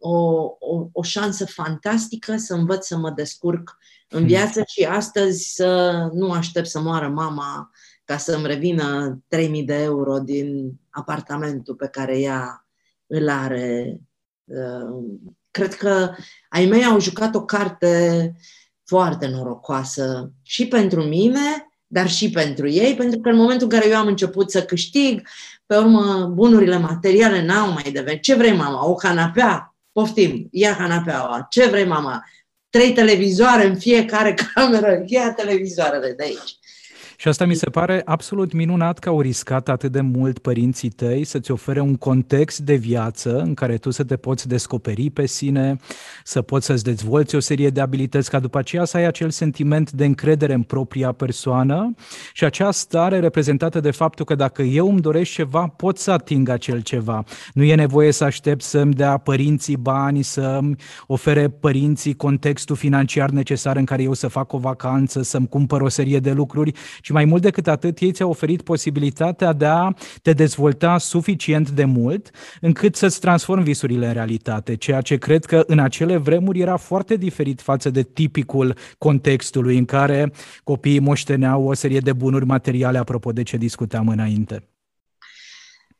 o, 0.00 0.18
o, 0.58 0.88
o 0.92 1.02
șansă 1.02 1.46
fantastică 1.46 2.36
să 2.36 2.54
învăț 2.54 2.86
să 2.86 2.96
mă 2.96 3.10
descurc 3.10 3.78
în 4.08 4.18
hmm. 4.18 4.28
viață 4.28 4.62
și 4.66 4.84
astăzi 4.84 5.54
să 5.54 5.92
nu 6.12 6.32
aștept 6.32 6.66
să 6.66 6.80
moară 6.80 7.08
mama 7.08 7.70
ca 8.04 8.16
să 8.16 8.34
îmi 8.34 8.46
revină 8.46 9.18
3000 9.28 9.62
de 9.62 9.82
euro 9.82 10.18
din 10.18 10.72
apartamentul 10.90 11.74
pe 11.74 11.86
care 11.86 12.18
ea 12.18 12.66
îl 13.06 13.28
are. 13.28 14.00
Uh, 14.44 15.18
cred 15.50 15.74
că 15.74 16.10
ai 16.48 16.66
mei 16.66 16.84
au 16.84 17.00
jucat 17.00 17.34
o 17.34 17.44
carte 17.44 18.34
foarte 18.84 19.26
norocoasă 19.26 20.32
și 20.42 20.68
pentru 20.68 21.02
mine, 21.02 21.70
dar 21.86 22.08
și 22.08 22.30
pentru 22.30 22.68
ei, 22.68 22.94
pentru 22.94 23.20
că 23.20 23.28
în 23.28 23.36
momentul 23.36 23.68
în 23.70 23.78
care 23.78 23.90
eu 23.90 23.96
am 23.96 24.06
început 24.06 24.50
să 24.50 24.64
câștig, 24.64 25.28
pe 25.66 25.76
urmă 25.76 26.30
bunurile 26.34 26.76
materiale 26.76 27.44
n-au 27.44 27.72
mai 27.72 27.90
devenit. 27.92 28.22
Ce 28.22 28.34
vrei, 28.34 28.56
mama? 28.56 28.88
O 28.88 28.94
canapea? 28.94 29.69
Poftim, 30.00 30.48
ia 30.50 30.76
canapeaua. 30.76 31.46
Ce 31.50 31.66
vrei, 31.68 31.84
mama? 31.84 32.24
Trei 32.70 32.92
televizoare 32.92 33.66
în 33.66 33.78
fiecare 33.78 34.34
cameră. 34.54 35.02
Ia 35.06 35.32
televizoarele 35.32 36.12
de 36.12 36.22
aici. 36.22 36.58
Și 37.20 37.28
asta 37.28 37.44
mi 37.44 37.54
se 37.54 37.70
pare 37.70 38.02
absolut 38.04 38.52
minunat 38.52 38.98
că 38.98 39.08
au 39.08 39.20
riscat 39.20 39.68
atât 39.68 39.92
de 39.92 40.00
mult 40.00 40.38
părinții 40.38 40.88
tăi 40.88 41.24
să-ți 41.24 41.50
ofere 41.50 41.80
un 41.80 41.96
context 41.96 42.58
de 42.58 42.74
viață 42.74 43.38
în 43.38 43.54
care 43.54 43.76
tu 43.76 43.90
să 43.90 44.04
te 44.04 44.16
poți 44.16 44.48
descoperi 44.48 45.10
pe 45.10 45.26
sine, 45.26 45.76
să 46.24 46.42
poți 46.42 46.66
să-ți 46.66 46.84
dezvolți 46.84 47.34
o 47.34 47.40
serie 47.40 47.70
de 47.70 47.80
abilități, 47.80 48.30
ca 48.30 48.38
după 48.38 48.58
aceea 48.58 48.84
să 48.84 48.96
ai 48.96 49.04
acel 49.04 49.30
sentiment 49.30 49.92
de 49.92 50.04
încredere 50.04 50.52
în 50.52 50.62
propria 50.62 51.12
persoană 51.12 51.94
și 52.32 52.44
acea 52.44 52.70
stare 52.70 53.18
reprezentată 53.18 53.80
de 53.80 53.90
faptul 53.90 54.24
că 54.24 54.34
dacă 54.34 54.62
eu 54.62 54.88
îmi 54.88 55.00
doresc 55.00 55.30
ceva, 55.30 55.66
pot 55.66 55.98
să 55.98 56.10
ating 56.10 56.48
acel 56.48 56.80
ceva. 56.80 57.24
Nu 57.54 57.62
e 57.62 57.74
nevoie 57.74 58.12
să 58.12 58.24
aștept 58.24 58.62
să-mi 58.62 58.94
dea 58.94 59.16
părinții 59.16 59.76
bani, 59.76 60.22
să-mi 60.22 60.76
ofere 61.06 61.48
părinții 61.48 62.14
contextul 62.14 62.76
financiar 62.76 63.30
necesar 63.30 63.76
în 63.76 63.84
care 63.84 64.02
eu 64.02 64.12
să 64.12 64.28
fac 64.28 64.52
o 64.52 64.58
vacanță, 64.58 65.22
să-mi 65.22 65.48
cumpăr 65.48 65.80
o 65.80 65.88
serie 65.88 66.18
de 66.18 66.32
lucruri, 66.32 66.72
ci 67.00 67.08
mai 67.12 67.24
mult 67.24 67.42
decât 67.42 67.66
atât, 67.66 67.98
ei 67.98 68.12
ți-au 68.12 68.30
oferit 68.30 68.62
posibilitatea 68.62 69.52
de 69.52 69.66
a 69.66 69.92
te 70.22 70.32
dezvolta 70.32 70.98
suficient 70.98 71.70
de 71.70 71.84
mult 71.84 72.30
încât 72.60 72.96
să-ți 72.96 73.20
transformi 73.20 73.64
visurile 73.64 74.06
în 74.06 74.12
realitate, 74.12 74.76
ceea 74.76 75.00
ce 75.00 75.16
cred 75.16 75.44
că 75.44 75.62
în 75.66 75.78
acele 75.78 76.16
vremuri 76.16 76.60
era 76.60 76.76
foarte 76.76 77.16
diferit 77.16 77.60
față 77.60 77.90
de 77.90 78.02
tipicul 78.02 78.76
contextului 78.98 79.78
în 79.78 79.84
care 79.84 80.32
copiii 80.64 81.00
moșteneau 81.00 81.64
o 81.64 81.74
serie 81.74 82.00
de 82.00 82.12
bunuri 82.12 82.46
materiale, 82.46 82.98
apropo 82.98 83.32
de 83.32 83.42
ce 83.42 83.56
discuteam 83.56 84.08
înainte. 84.08 84.64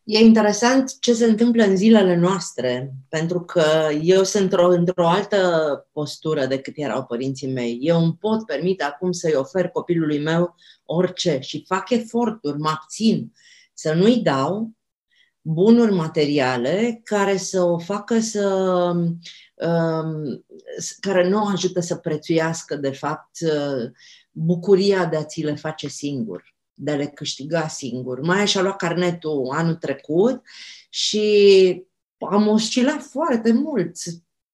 E 0.04 0.18
interesant 0.18 1.00
ce 1.00 1.12
se 1.12 1.24
întâmplă 1.24 1.62
în 1.62 1.76
zilele 1.76 2.16
noastre, 2.16 2.94
pentru 3.08 3.40
că 3.40 3.88
eu 4.02 4.22
sunt 4.22 4.42
într-o, 4.42 4.68
într-o 4.68 5.08
altă 5.08 5.88
postură 5.92 6.46
decât 6.46 6.74
erau 6.76 7.04
părinții 7.04 7.52
mei. 7.52 7.78
Eu 7.80 8.02
îmi 8.02 8.16
pot 8.20 8.44
permite 8.46 8.82
acum 8.82 9.12
să-i 9.12 9.34
ofer 9.34 9.68
copilului 9.68 10.18
meu 10.18 10.54
orice 10.84 11.38
și 11.40 11.64
fac 11.66 11.90
eforturi, 11.90 12.58
mă 12.58 12.68
abțin 12.68 13.32
să 13.72 13.92
nu-i 13.92 14.20
dau 14.22 14.70
bunuri 15.40 15.92
materiale 15.92 17.00
care 17.04 17.36
să 17.36 17.62
o 17.62 17.78
facă 17.78 18.18
să. 18.18 18.46
Um, 19.54 20.44
care 21.00 21.28
nu 21.28 21.42
o 21.42 21.46
ajută 21.46 21.80
să 21.80 21.96
prețuiască, 21.96 22.76
de 22.76 22.90
fapt, 22.90 23.38
bucuria 24.30 25.06
de 25.06 25.16
a 25.16 25.24
ți 25.24 25.44
le 25.44 25.54
face 25.54 25.88
singur 25.88 26.49
de 26.80 26.90
a 26.90 26.96
le 26.96 27.06
câștiga 27.06 27.68
singur. 27.68 28.20
Mai 28.20 28.46
și-a 28.46 28.62
luat 28.62 28.76
carnetul 28.76 29.50
anul 29.52 29.74
trecut 29.74 30.42
și 30.90 31.84
am 32.30 32.48
oscilat 32.48 33.02
foarte 33.02 33.52
mult 33.52 33.96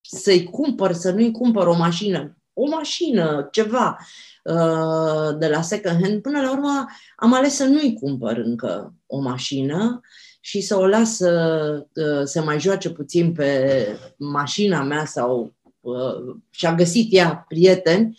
să-i 0.01 0.45
cumpăr, 0.45 0.93
să 0.93 1.11
nu-i 1.11 1.31
cumpăr 1.31 1.67
o 1.67 1.77
mașină, 1.77 2.37
o 2.53 2.69
mașină, 2.69 3.49
ceva 3.51 3.99
uh, 4.45 5.39
de 5.39 5.49
la 5.49 5.63
second 5.63 6.03
hand. 6.03 6.23
Până 6.23 6.41
la 6.41 6.51
urmă 6.51 6.87
am 7.17 7.33
ales 7.33 7.55
să 7.55 7.65
nu-i 7.65 7.99
cumpăr 8.01 8.37
încă 8.37 8.95
o 9.07 9.21
mașină 9.21 10.01
și 10.41 10.61
să 10.61 10.77
o 10.77 10.87
las 10.87 11.17
să 11.17 11.87
uh, 11.95 12.25
se 12.25 12.41
mai 12.41 12.61
joace 12.61 12.91
puțin 12.91 13.33
pe 13.33 13.87
mașina 14.17 14.83
mea 14.83 15.05
sau 15.05 15.55
uh, 15.81 16.37
și-a 16.51 16.75
găsit 16.75 17.13
ea 17.13 17.45
prieteni 17.49 18.19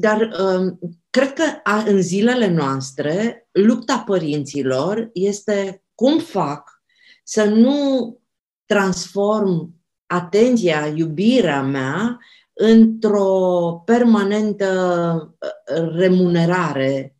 dar 0.00 0.30
um, 0.40 0.78
cred 1.10 1.32
că 1.32 1.42
în 1.86 2.02
zilele 2.02 2.50
noastre, 2.50 3.48
lupta 3.52 4.02
părinților 4.06 5.10
este 5.12 5.84
cum 5.94 6.18
fac 6.18 6.82
să 7.24 7.44
nu 7.44 8.18
transform 8.66 9.74
atenția, 10.06 10.86
iubirea 10.86 11.62
mea 11.62 12.18
într-o 12.52 13.82
permanentă 13.84 15.36
uh, 15.38 15.94
remunerare 15.96 17.16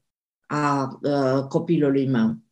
a 0.47 0.99
uh, 1.03 1.45
copilului 1.49 2.07
meu. 2.07 2.44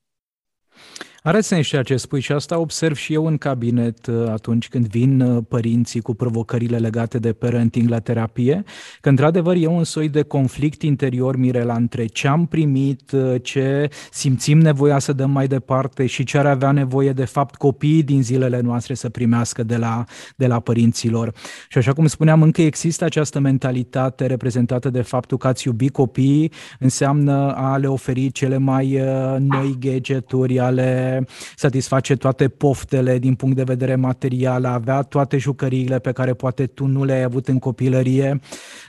Are 1.25 1.41
sens 1.41 1.67
ceea 1.67 1.83
ce 1.83 1.97
spui 1.97 2.21
și 2.21 2.33
asta 2.33 2.59
observ 2.59 2.97
și 2.97 3.12
eu 3.12 3.26
în 3.26 3.38
cabinet 3.38 4.07
uh, 4.07 4.29
atunci 4.29 4.69
când 4.69 4.87
vin 4.87 5.21
uh, 5.21 5.43
părinții 5.49 6.00
cu 6.00 6.14
provocările 6.14 6.76
legate 6.76 7.19
de 7.19 7.33
parenting 7.33 7.88
la 7.88 7.99
terapie, 7.99 8.64
că 9.00 9.09
într-adevăr 9.09 9.57
e 9.57 9.67
un 9.67 9.85
soi 9.85 10.09
de 10.09 10.23
conflict 10.23 10.83
interior, 10.83 11.37
Mirela, 11.37 11.75
între 11.75 12.07
ce 12.07 12.29
am 12.29 12.47
primit, 12.47 13.11
uh, 13.12 13.35
ce 13.43 13.88
simțim 14.11 14.59
nevoia 14.59 14.99
să 14.99 15.12
dăm 15.12 15.31
mai 15.31 15.47
departe 15.47 16.07
și 16.07 16.25
ce 16.25 16.38
ar 16.38 16.47
avea 16.47 16.71
nevoie 16.71 17.12
de 17.12 17.25
fapt 17.25 17.55
copiii 17.55 18.02
din 18.02 18.23
zilele 18.23 18.61
noastre 18.61 18.95
să 18.95 19.09
primească 19.09 19.62
de 19.62 19.76
la, 19.76 20.05
de 20.37 20.47
la 20.47 20.61
părinților. 20.61 21.33
Și 21.69 21.79
așa 21.79 21.93
cum 21.93 22.07
spuneam, 22.07 22.43
încă 22.43 22.62
există 22.62 23.05
această 23.05 23.41
mentalitate 23.41 24.26
reprezentată 24.26 24.91
de 24.91 25.02
faptul 25.02 25.38
că 25.38 25.47
ați 25.47 25.67
iubi 25.67 25.88
copiii 25.88 26.52
înseamnă 26.79 27.52
a 27.57 27.76
le 27.76 27.87
oferi 27.87 28.31
cele 28.31 28.59
mai 28.59 29.00
noi 29.38 29.76
gadgeturi, 29.79 30.59
ale 30.59 31.12
satisface 31.57 32.16
toate 32.16 32.49
poftele 32.49 33.19
din 33.19 33.35
punct 33.35 33.57
de 33.57 33.62
vedere 33.62 33.95
material, 33.95 34.64
a 34.64 34.73
avea 34.73 35.02
toate 35.02 35.37
jucăriile 35.37 35.99
pe 35.99 36.12
care 36.12 36.35
poate 36.35 36.66
tu 36.66 36.87
nu 36.87 37.04
le-ai 37.04 37.23
avut 37.23 37.49
în 37.49 37.59
copilărie, 37.59 38.40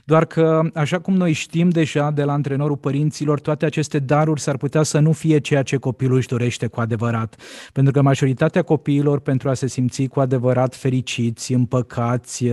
doar 0.06 0.26
că, 0.26 0.62
așa 0.74 1.00
cum 1.00 1.14
noi 1.14 1.32
știm 1.32 1.70
deja 1.70 2.12
de 2.12 2.24
la 2.24 2.34
antrenorul 2.34 2.78
părinților, 2.78 3.40
toate 3.40 3.66
aceste 3.66 4.00
daruri 4.00 4.42
s-ar 4.42 4.58
putea 4.58 4.84
să 4.84 5.00
nu 5.00 5.12
fie 5.12 5.40
ceea 5.40 5.64
ce 5.64 5.78
copilul 5.78 6.18
își 6.18 6.28
dorește 6.28 6.68
cu 6.68 6.80
adevărat. 6.80 7.36
Pentru 7.74 7.94
că 7.94 8.02
majoritatea 8.02 8.62
copiilor, 8.62 9.20
pentru 9.20 9.50
a 9.50 9.54
se 9.54 9.68
simți 9.68 10.04
cu 10.04 10.20
adevărat 10.20 10.76
fericiți, 10.76 11.54
împăcați, 11.54 12.46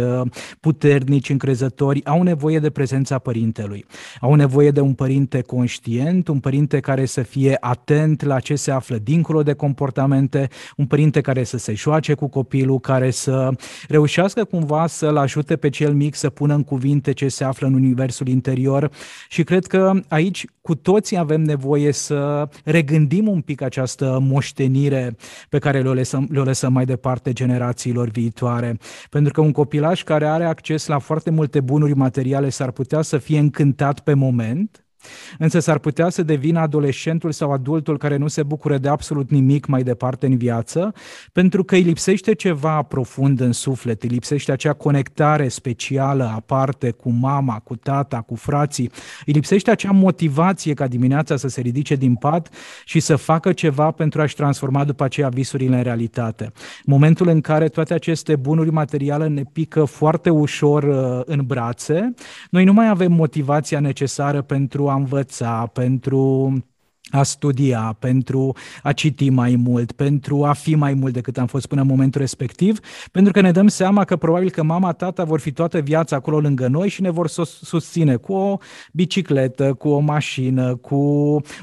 puternici, 0.61 1.29
încrezători, 1.29 2.05
au 2.05 2.23
nevoie 2.23 2.59
de 2.59 2.71
prezența 2.71 3.19
părintelui. 3.19 3.85
Au 4.21 4.35
nevoie 4.35 4.71
de 4.71 4.81
un 4.81 4.95
părinte 4.95 5.41
conștient, 5.41 6.29
un 6.29 6.41
părinte 6.41 6.81
care 6.81 7.05
să 7.05 7.23
fie 7.23 7.57
atent 7.61 8.23
la 8.23 8.41
ce 8.41 8.55
se 8.55 8.71
află 8.71 8.97
dincolo 8.97 9.43
de 9.43 9.53
comportamente, 9.61 10.49
un 10.77 10.87
părinte 10.87 11.21
care 11.21 11.45
să 11.45 11.59
se 11.59 11.75
joace 11.75 12.15
cu 12.15 12.29
copilul, 12.29 12.81
care 12.81 13.11
să 13.11 13.51
reușească 13.89 14.45
cumva 14.45 14.87
să-l 14.87 15.17
ajute 15.17 15.57
pe 15.57 15.69
cel 15.69 15.93
mic 15.93 16.15
să 16.15 16.31
pună 16.31 16.55
în 16.55 16.65
cuvinte 16.65 17.13
ce 17.13 17.29
se 17.29 17.45
află 17.45 17.67
în 17.67 17.75
universul 17.75 18.29
interior 18.29 18.91
și 19.29 19.45
cred 19.45 19.67
că 19.67 19.93
aici 20.09 20.45
cu 20.61 20.75
toții 20.75 21.17
avem 21.17 21.43
nevoie 21.43 21.93
să 21.93 22.49
regândim 22.65 23.29
un 23.29 23.41
pic 23.41 23.63
această 23.63 24.19
moștenire 24.23 25.17
pe 25.49 25.59
care 25.59 25.83
le-o 25.83 25.95
lăsăm, 25.95 26.29
le 26.31 26.41
lăsăm 26.41 26.73
mai 26.73 26.85
departe 26.85 27.33
generațiilor 27.33 28.09
viitoare. 28.09 28.79
Pentru 29.11 29.33
că 29.33 29.41
un 29.41 29.53
copilaj 29.53 30.03
care 30.03 30.27
are 30.27 30.45
acces 30.45 30.87
la 30.87 30.99
foarte 30.99 31.31
multe 31.31 31.61
bunuri 31.61 31.95
materiale 31.95 32.49
s-ar 32.49 32.71
putea 32.71 33.03
să 33.03 33.19
fie 33.19 33.39
încântat 33.39 34.01
pe 34.01 34.15
moment, 34.15 34.85
Însă 35.39 35.59
s-ar 35.59 35.79
putea 35.79 36.09
să 36.09 36.23
devină 36.23 36.61
adolescentul 36.61 37.33
sau 37.33 37.53
adultul 37.53 37.99
care 37.99 38.17
nu 38.17 38.29
se 38.29 38.43
bucură 38.43 38.79
de 38.79 38.89
absolut 38.89 39.31
nimic 39.31 39.67
mai 39.67 39.83
departe 39.83 40.27
în 40.27 40.37
viață, 40.37 40.93
pentru 41.33 41.65
că 41.65 41.75
îi 41.75 41.83
lipsește 41.83 42.35
ceva 42.35 42.83
profund 42.83 43.41
în 43.41 43.53
suflet, 43.53 44.03
îi 44.03 44.09
lipsește 44.09 44.53
acea 44.53 44.73
conectare 44.73 45.49
specială 45.49 46.33
aparte 46.35 46.91
cu 46.91 47.11
mama, 47.11 47.59
cu 47.59 47.77
tata, 47.77 48.21
cu 48.21 48.35
frații, 48.35 48.91
îi 49.27 49.33
lipsește 49.33 49.71
acea 49.71 49.91
motivație 49.91 50.75
ca 50.75 50.87
dimineața 50.87 51.37
să 51.37 51.49
se 51.49 51.61
ridice 51.61 51.95
din 51.95 52.15
pat 52.15 52.49
și 52.85 53.01
să 53.01 53.17
facă 53.17 53.53
ceva 53.53 53.91
pentru 53.91 54.21
a-și 54.21 54.35
transforma 54.35 54.85
după 54.85 55.05
aceea 55.05 55.29
visurile 55.29 55.77
în 55.77 55.83
realitate. 55.83 56.53
Momentul 56.85 57.29
în 57.29 57.41
care 57.41 57.69
toate 57.69 57.95
aceste 57.95 58.37
bunuri 58.37 58.71
materiale 58.71 59.27
ne 59.27 59.43
pică 59.53 59.85
foarte 59.85 60.31
ușor 60.31 60.83
uh, 60.83 61.21
în 61.25 61.41
brațe, 61.47 62.15
noi 62.51 62.65
nu 62.65 62.73
mai 62.73 62.89
avem 62.89 63.13
motivația 63.13 63.81
necesară 63.81 64.43
pentru 64.43 64.89
a 64.91 64.95
învăța, 64.95 65.67
pentru 65.67 66.53
a 67.11 67.23
studia, 67.23 67.97
pentru 67.99 68.57
a 68.83 68.93
citi 68.93 69.31
mai 69.31 69.57
mult, 69.57 69.93
pentru 69.93 70.45
a 70.45 70.53
fi 70.53 70.75
mai 70.75 70.95
mult 70.95 71.13
decât 71.13 71.39
am 71.39 71.47
fost 71.47 71.67
până 71.67 71.81
în 71.81 71.87
momentul 71.87 72.21
respectiv, 72.21 72.79
pentru 73.13 73.33
că 73.33 73.41
ne 73.41 73.51
dăm 73.51 73.69
seama 73.69 74.05
că 74.05 74.17
probabil 74.17 74.51
că 74.51 74.63
mama, 74.63 74.93
tata 74.93 75.25
vor 75.25 75.41
fi 75.41 75.53
toată 75.53 75.79
viața 75.79 76.17
acolo 76.17 76.41
lângă 76.41 76.67
noi 76.67 76.89
și 76.89 77.03
ne 77.03 77.11
vor 77.11 77.29
susține 77.63 78.17
cu 78.17 78.33
o 78.33 78.59
bicicletă, 78.93 79.73
cu 79.73 79.89
o 79.89 79.99
mașină, 79.99 80.77
cu 80.77 80.97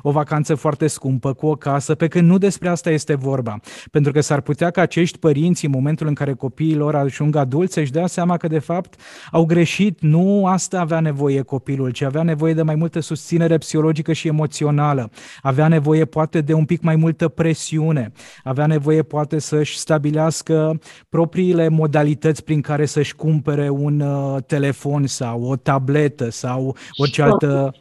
o 0.02 0.12
vacanță 0.12 0.56
foarte 0.56 0.88
scumpă, 0.88 1.34
cu 1.34 1.46
o 1.46 1.56
casă, 1.56 1.96
pe 1.96 2.08
când 2.08 2.28
nu 2.28 2.38
despre 2.38 2.70
asta 2.70 2.90
este 2.90 3.16
vorba. 3.16 3.60
Pentru 3.92 4.12
că 4.12 4.22
s-ar 4.22 4.42
putea 4.42 4.70
ca 4.70 4.82
acești 4.82 5.18
părinți, 5.18 5.66
în 5.66 5.72
momentul 5.72 6.08
în 6.08 6.14
care 6.14 6.34
copiii 6.34 6.76
lor 6.76 6.96
ajung 6.96 7.36
adulți, 7.36 7.74
să-și 7.74 7.92
dea 7.92 8.08
seama 8.08 8.38
că 8.38 8.48
de 8.48 8.60
fapt 8.60 9.00
au 9.32 9.46
greșit, 9.46 10.02
nu 10.02 10.46
asta 10.46 10.80
avea 10.80 11.00
nevoie 11.00 11.42
copilul, 11.42 11.90
ci 11.92 12.02
avea 12.02 12.24
nevoie 12.24 12.54
de 12.54 12.62
mai 12.62 12.76
multă 12.76 13.00
susținere 13.00 13.58
psihologică 13.58 14.14
și 14.14 14.28
emoțională 14.28 15.10
avea 15.42 15.68
nevoie 15.68 16.06
poate 16.06 16.42
de 16.42 16.54
un 16.54 16.66
pic 16.66 16.82
mai 16.82 16.96
multă 16.96 17.28
presiune, 17.28 18.12
avea 18.44 18.66
nevoie 18.66 19.04
poate 19.04 19.40
să-și 19.40 19.78
stabilească 19.78 20.80
propriile 21.10 21.68
modalități 21.68 22.44
prin 22.44 22.62
care 22.62 22.86
să-și 22.86 23.16
cumpere 23.16 23.70
un 23.70 24.00
uh, 24.00 24.44
telefon 24.46 25.08
sau 25.08 25.44
o 25.44 25.56
tabletă 25.56 26.30
sau 26.30 26.76
orice 26.98 27.22
și 27.22 27.22
altă... 27.22 27.76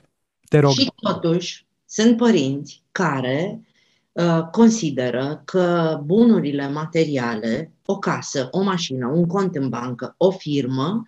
Te 0.48 0.58
rog. 0.58 0.70
Și 0.70 0.92
totuși 1.00 1.66
sunt 1.86 2.16
părinți 2.16 2.82
care 2.92 3.60
uh, 4.12 4.42
consideră 4.50 5.42
că 5.44 5.98
bunurile 6.04 6.68
materiale, 6.68 7.72
o 7.84 7.98
casă, 7.98 8.48
o 8.50 8.62
mașină, 8.62 9.06
un 9.06 9.26
cont 9.26 9.56
în 9.56 9.68
bancă, 9.68 10.14
o 10.16 10.30
firmă, 10.30 11.06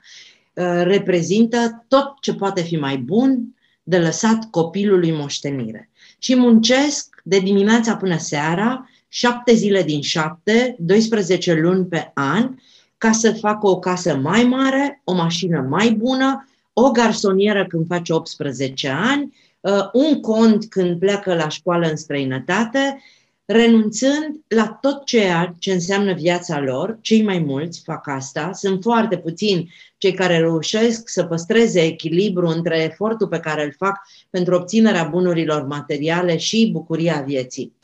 uh, 0.52 0.80
reprezintă 0.82 1.84
tot 1.88 2.20
ce 2.20 2.34
poate 2.34 2.62
fi 2.62 2.76
mai 2.76 2.96
bun 2.96 3.56
de 3.82 3.98
lăsat 3.98 4.50
copilului 4.50 5.12
moștenire 5.12 5.90
și 6.18 6.36
muncesc 6.36 7.20
de 7.24 7.38
dimineața 7.38 7.96
până 7.96 8.16
seara, 8.18 8.90
șapte 9.08 9.54
zile 9.54 9.82
din 9.82 10.00
șapte, 10.02 10.76
12 10.78 11.54
luni 11.54 11.84
pe 11.84 12.10
an, 12.14 12.54
ca 12.98 13.12
să 13.12 13.32
facă 13.32 13.66
o 13.66 13.78
casă 13.78 14.16
mai 14.16 14.42
mare, 14.42 15.00
o 15.04 15.14
mașină 15.14 15.66
mai 15.68 15.90
bună, 15.90 16.48
o 16.72 16.90
garsonieră 16.90 17.66
când 17.66 17.86
face 17.86 18.12
18 18.12 18.88
ani, 18.88 19.36
uh, 19.60 19.88
un 19.92 20.20
cont 20.20 20.64
când 20.68 20.98
pleacă 20.98 21.34
la 21.34 21.48
școală 21.48 21.88
în 21.88 21.96
străinătate, 21.96 23.02
renunțând 23.50 24.40
la 24.48 24.78
tot 24.80 25.04
ceea 25.04 25.54
ce 25.58 25.72
înseamnă 25.72 26.12
viața 26.12 26.60
lor, 26.60 26.98
cei 27.00 27.22
mai 27.22 27.38
mulți 27.38 27.82
fac 27.84 28.08
asta, 28.08 28.52
sunt 28.52 28.82
foarte 28.82 29.18
puțini 29.18 29.74
cei 29.98 30.12
care 30.12 30.38
reușesc 30.38 31.08
să 31.08 31.24
păstreze 31.24 31.84
echilibru 31.84 32.46
între 32.46 32.82
efortul 32.82 33.28
pe 33.28 33.40
care 33.40 33.64
îl 33.64 33.74
fac 33.76 33.96
pentru 34.30 34.54
obținerea 34.54 35.04
bunurilor 35.04 35.66
materiale 35.66 36.36
și 36.36 36.70
bucuria 36.72 37.20
vieții. 37.20 37.76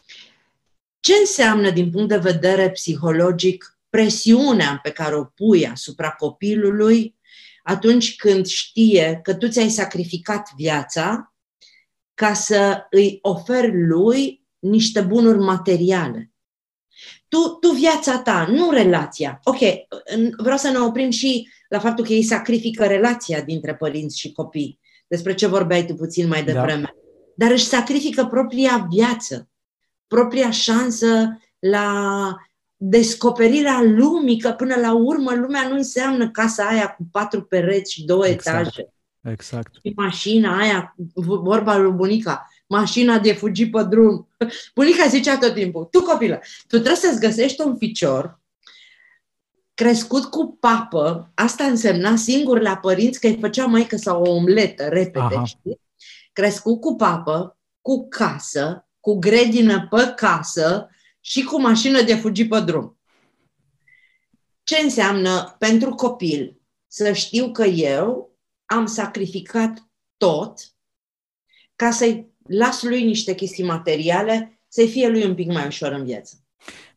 Ce 1.00 1.12
înseamnă 1.20 1.70
din 1.70 1.90
punct 1.90 2.09
de 2.09 2.16
vedere 2.16 2.70
psihologic 2.70 3.79
presiunea 3.90 4.81
pe 4.83 4.90
care 4.90 5.16
o 5.16 5.24
pui 5.24 5.68
asupra 5.68 6.11
copilului 6.11 7.14
atunci 7.62 8.16
când 8.16 8.46
știe 8.46 9.20
că 9.22 9.35
tu 9.35 9.48
ți-ai 9.48 9.68
sacrificat 9.68 10.50
viața 10.57 11.35
ca 12.14 12.33
să 12.33 12.87
îi 12.90 13.18
oferi 13.22 13.87
lui 13.87 14.43
niște 14.64 15.00
bunuri 15.00 15.38
materiale. 15.38 16.33
Tu, 17.29 17.38
tu 17.61 17.68
viața 17.68 18.18
ta, 18.18 18.46
nu 18.50 18.70
relația. 18.70 19.40
Ok, 19.44 19.59
vreau 20.37 20.57
să 20.57 20.70
ne 20.70 20.79
oprim 20.79 21.11
și 21.11 21.48
la 21.68 21.79
faptul 21.79 22.05
că 22.05 22.12
ei 22.12 22.22
sacrifică 22.22 22.87
relația 22.87 23.40
dintre 23.40 23.74
părinți 23.74 24.18
și 24.18 24.33
copii, 24.33 24.81
despre 25.07 25.35
ce 25.35 25.46
vorbeai 25.46 25.87
tu 25.87 25.94
puțin 25.94 26.29
mai 26.29 26.44
da. 26.44 26.53
devreme. 26.53 26.83
Da. 26.83 26.94
Dar 27.37 27.50
își 27.50 27.64
sacrifică 27.64 28.24
propria 28.24 28.87
viață, 28.90 29.48
propria 30.07 30.50
șansă 30.50 31.38
la 31.59 32.37
descoperirea 32.77 33.83
lumii, 33.83 34.38
că 34.38 34.50
până 34.50 34.74
la 34.74 34.94
urmă 34.94 35.35
lumea 35.35 35.68
nu 35.68 35.74
înseamnă 35.74 36.31
casa 36.31 36.66
aia 36.66 36.88
cu 36.88 37.07
patru 37.11 37.42
pereți 37.42 37.92
și 37.92 38.05
două 38.05 38.27
exact. 38.27 38.61
etaje. 38.61 38.88
Exact. 39.20 39.74
Și 39.85 39.92
mașina 39.96 40.59
aia, 40.59 40.94
vorba 41.24 41.77
lui 41.77 41.92
bunica, 41.92 42.48
mașina 42.66 43.18
de 43.18 43.33
fugi 43.33 43.70
pe 43.70 43.83
drum. 43.83 44.29
Bunica 44.74 45.07
zicea 45.07 45.38
tot 45.38 45.55
timpul, 45.55 45.85
tu 45.85 46.03
copilă, 46.03 46.40
tu 46.68 46.77
trebuie 46.77 46.96
să-ți 46.96 47.20
găsești 47.20 47.61
un 47.61 47.77
ficior 47.77 48.42
crescut 49.74 50.24
cu 50.24 50.57
papă, 50.61 51.31
asta 51.35 51.64
însemna 51.64 52.16
singur 52.16 52.61
la 52.61 52.77
părinți 52.77 53.20
că 53.20 53.27
îi 53.27 53.38
făcea 53.40 53.66
maică 53.66 53.96
sau 53.96 54.22
o 54.22 54.31
omletă 54.31 54.88
repede, 54.88 55.35
Aha. 55.35 55.44
știi? 55.44 55.81
Crescut 56.33 56.81
cu 56.81 56.94
papă, 56.94 57.59
cu 57.81 58.09
casă, 58.09 58.88
cu 59.00 59.18
grădină 59.18 59.87
pe 59.90 60.12
casă 60.16 60.88
și 61.20 61.44
cu 61.44 61.61
mașină 61.61 62.03
de 62.03 62.14
fugi 62.14 62.46
pe 62.46 62.61
drum. 62.61 62.98
Ce 64.62 64.77
înseamnă 64.83 65.57
pentru 65.59 65.94
copil 65.94 66.61
să 66.87 67.12
știu 67.12 67.53
că 67.53 67.64
eu 67.64 68.37
am 68.64 68.87
sacrificat 68.87 69.88
tot 70.16 70.61
ca 71.77 71.90
să-i 71.90 72.34
las 72.48 72.83
lui 72.83 73.04
niște 73.04 73.35
chestii 73.35 73.64
materiale, 73.64 74.61
să-i 74.68 74.88
fie 74.88 75.09
lui 75.09 75.24
un 75.24 75.35
pic 75.35 75.52
mai 75.52 75.66
ușor 75.66 75.92
în 75.92 76.04
viață. 76.04 76.35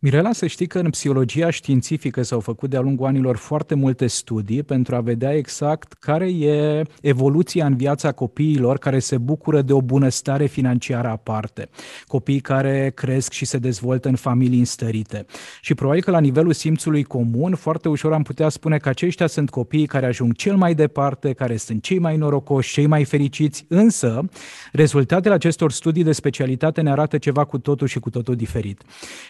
Mirela, 0.07 0.31
să 0.31 0.47
știi 0.47 0.67
că 0.67 0.79
în 0.79 0.89
psihologia 0.89 1.49
științifică 1.49 2.21
s-au 2.21 2.39
făcut 2.39 2.69
de-a 2.69 2.79
lungul 2.79 3.05
anilor 3.05 3.37
foarte 3.37 3.75
multe 3.75 4.07
studii 4.07 4.63
pentru 4.63 4.95
a 4.95 5.01
vedea 5.01 5.33
exact 5.33 5.93
care 5.93 6.25
e 6.25 6.81
evoluția 7.01 7.65
în 7.65 7.75
viața 7.75 8.11
copiilor 8.11 8.77
care 8.77 8.99
se 8.99 9.17
bucură 9.17 9.61
de 9.61 9.73
o 9.73 9.81
bunăstare 9.81 10.45
financiară 10.45 11.07
aparte. 11.07 11.69
Copii 12.05 12.39
care 12.39 12.91
cresc 12.95 13.31
și 13.31 13.45
se 13.45 13.57
dezvoltă 13.57 14.07
în 14.07 14.15
familii 14.15 14.59
înstărite. 14.59 15.25
Și 15.61 15.73
probabil 15.73 16.01
că 16.01 16.11
la 16.11 16.19
nivelul 16.19 16.53
simțului 16.53 17.03
comun, 17.03 17.55
foarte 17.55 17.89
ușor 17.89 18.13
am 18.13 18.23
putea 18.23 18.49
spune 18.49 18.77
că 18.77 18.89
aceștia 18.89 19.27
sunt 19.27 19.49
copiii 19.49 19.87
care 19.87 20.05
ajung 20.05 20.35
cel 20.35 20.55
mai 20.55 20.73
departe, 20.73 21.33
care 21.33 21.57
sunt 21.57 21.83
cei 21.83 21.99
mai 21.99 22.17
norocoși, 22.17 22.73
cei 22.73 22.85
mai 22.85 23.03
fericiți, 23.03 23.65
însă 23.67 24.29
rezultatele 24.71 25.33
acestor 25.33 25.71
studii 25.71 26.03
de 26.03 26.11
specialitate 26.11 26.81
ne 26.81 26.91
arată 26.91 27.17
ceva 27.17 27.45
cu 27.45 27.57
totul 27.57 27.87
și 27.87 27.99
cu 27.99 28.09
totul 28.09 28.35
diferit. 28.35 28.81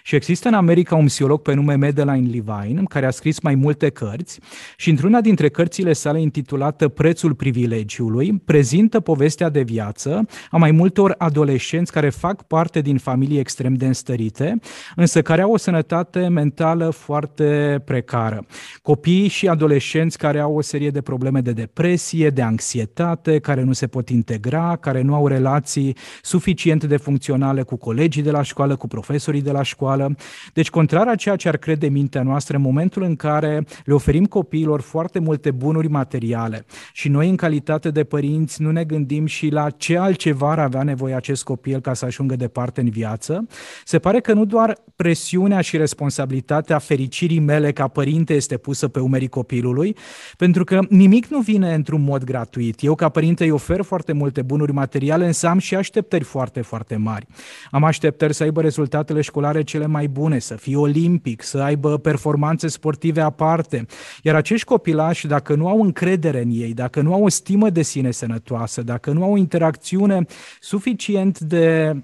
Și 0.03 0.15
există 0.15 0.47
în 0.47 0.53
America 0.67 0.95
un 0.95 1.05
psiholog 1.05 1.41
pe 1.41 1.53
nume 1.53 1.75
Madeline 1.75 2.29
Levine, 2.29 2.83
care 2.89 3.05
a 3.05 3.09
scris 3.09 3.39
mai 3.39 3.55
multe 3.55 3.89
cărți 3.89 4.39
și 4.77 4.89
într-una 4.89 5.21
dintre 5.21 5.49
cărțile 5.49 5.93
sale 5.93 6.21
intitulată 6.21 6.87
Prețul 6.87 7.33
privilegiului, 7.33 8.41
prezintă 8.45 8.99
povestea 8.99 9.49
de 9.49 9.61
viață 9.61 10.25
a 10.51 10.57
mai 10.57 10.71
multor 10.71 11.15
adolescenți 11.17 11.91
care 11.91 12.09
fac 12.09 12.43
parte 12.43 12.81
din 12.81 12.97
familii 12.97 13.39
extrem 13.39 13.73
de 13.73 13.85
înstărite, 13.85 14.59
însă 14.95 15.21
care 15.21 15.41
au 15.41 15.51
o 15.51 15.57
sănătate 15.57 16.27
mentală 16.27 16.89
foarte 16.89 17.81
precară. 17.85 18.45
Copii 18.81 19.27
și 19.27 19.47
adolescenți 19.47 20.17
care 20.17 20.39
au 20.39 20.55
o 20.55 20.61
serie 20.61 20.89
de 20.89 21.01
probleme 21.01 21.41
de 21.41 21.51
depresie, 21.51 22.29
de 22.29 22.41
anxietate, 22.41 23.39
care 23.39 23.63
nu 23.63 23.73
se 23.73 23.87
pot 23.87 24.09
integra, 24.09 24.77
care 24.79 25.01
nu 25.01 25.13
au 25.13 25.27
relații 25.27 25.95
suficient 26.21 26.83
de 26.83 26.97
funcționale 26.97 27.61
cu 27.61 27.75
colegii 27.75 28.21
de 28.21 28.31
la 28.31 28.41
școală, 28.41 28.75
cu 28.75 28.87
profesorii 28.87 29.41
de 29.41 29.51
la 29.51 29.61
școală. 29.61 30.15
Deci, 30.53 30.69
contrar 30.69 31.07
a 31.07 31.15
ceea 31.15 31.35
ce 31.35 31.47
ar 31.47 31.57
crede 31.57 31.87
mintea 31.87 32.23
noastră, 32.23 32.55
în 32.55 32.61
momentul 32.61 33.03
în 33.03 33.15
care 33.15 33.65
le 33.85 33.93
oferim 33.93 34.25
copiilor 34.25 34.81
foarte 34.81 35.19
multe 35.19 35.51
bunuri 35.51 35.87
materiale 35.87 36.65
și 36.93 37.09
noi, 37.09 37.29
în 37.29 37.35
calitate 37.35 37.89
de 37.91 38.03
părinți, 38.03 38.61
nu 38.61 38.71
ne 38.71 38.83
gândim 38.83 39.25
și 39.25 39.49
la 39.49 39.69
ce 39.69 39.97
altceva 39.97 40.51
ar 40.51 40.59
avea 40.59 40.83
nevoie 40.83 41.13
acest 41.13 41.43
copil 41.43 41.79
ca 41.79 41.93
să 41.93 42.05
ajungă 42.05 42.35
departe 42.35 42.81
în 42.81 42.89
viață, 42.89 43.47
se 43.85 43.99
pare 43.99 44.19
că 44.19 44.33
nu 44.33 44.45
doar 44.45 44.77
presiunea 44.95 45.61
și 45.61 45.77
responsabilitatea 45.77 46.77
fericirii 46.77 47.39
mele 47.39 47.71
ca 47.71 47.87
părinte 47.87 48.33
este 48.33 48.57
pusă 48.57 48.87
pe 48.87 48.99
umerii 48.99 49.27
copilului, 49.27 49.95
pentru 50.37 50.63
că 50.63 50.79
nimic 50.89 51.25
nu 51.27 51.39
vine 51.39 51.73
într-un 51.73 52.01
mod 52.01 52.23
gratuit. 52.23 52.83
Eu, 52.83 52.95
ca 52.95 53.09
părinte, 53.09 53.43
îi 53.43 53.49
ofer 53.49 53.81
foarte 53.81 54.13
multe 54.13 54.41
bunuri 54.41 54.71
materiale, 54.71 55.25
însă 55.25 55.47
am 55.47 55.57
și 55.57 55.75
așteptări 55.75 56.23
foarte, 56.23 56.61
foarte 56.61 56.95
mari. 56.95 57.27
Am 57.71 57.83
așteptări 57.83 58.33
să 58.33 58.43
aibă 58.43 58.61
rezultatele 58.61 59.21
școlare 59.21 59.63
cele 59.63 59.85
mai 59.85 60.07
bune, 60.07 60.36
să 60.39 60.55
fie 60.55 60.75
olimpic, 60.75 61.41
să 61.41 61.57
aibă 61.57 61.97
performanțe 61.97 62.67
sportive 62.67 63.21
aparte. 63.21 63.85
Iar 64.23 64.35
acești 64.35 64.65
copilași, 64.65 65.27
dacă 65.27 65.55
nu 65.55 65.67
au 65.67 65.81
încredere 65.81 66.41
în 66.41 66.49
ei, 66.51 66.73
dacă 66.73 67.01
nu 67.01 67.13
au 67.13 67.23
o 67.23 67.29
stimă 67.29 67.69
de 67.69 67.81
sine 67.81 68.11
sănătoasă, 68.11 68.81
dacă 68.81 69.11
nu 69.11 69.23
au 69.23 69.31
o 69.31 69.37
interacțiune 69.37 70.25
suficient 70.59 71.39
de 71.39 71.95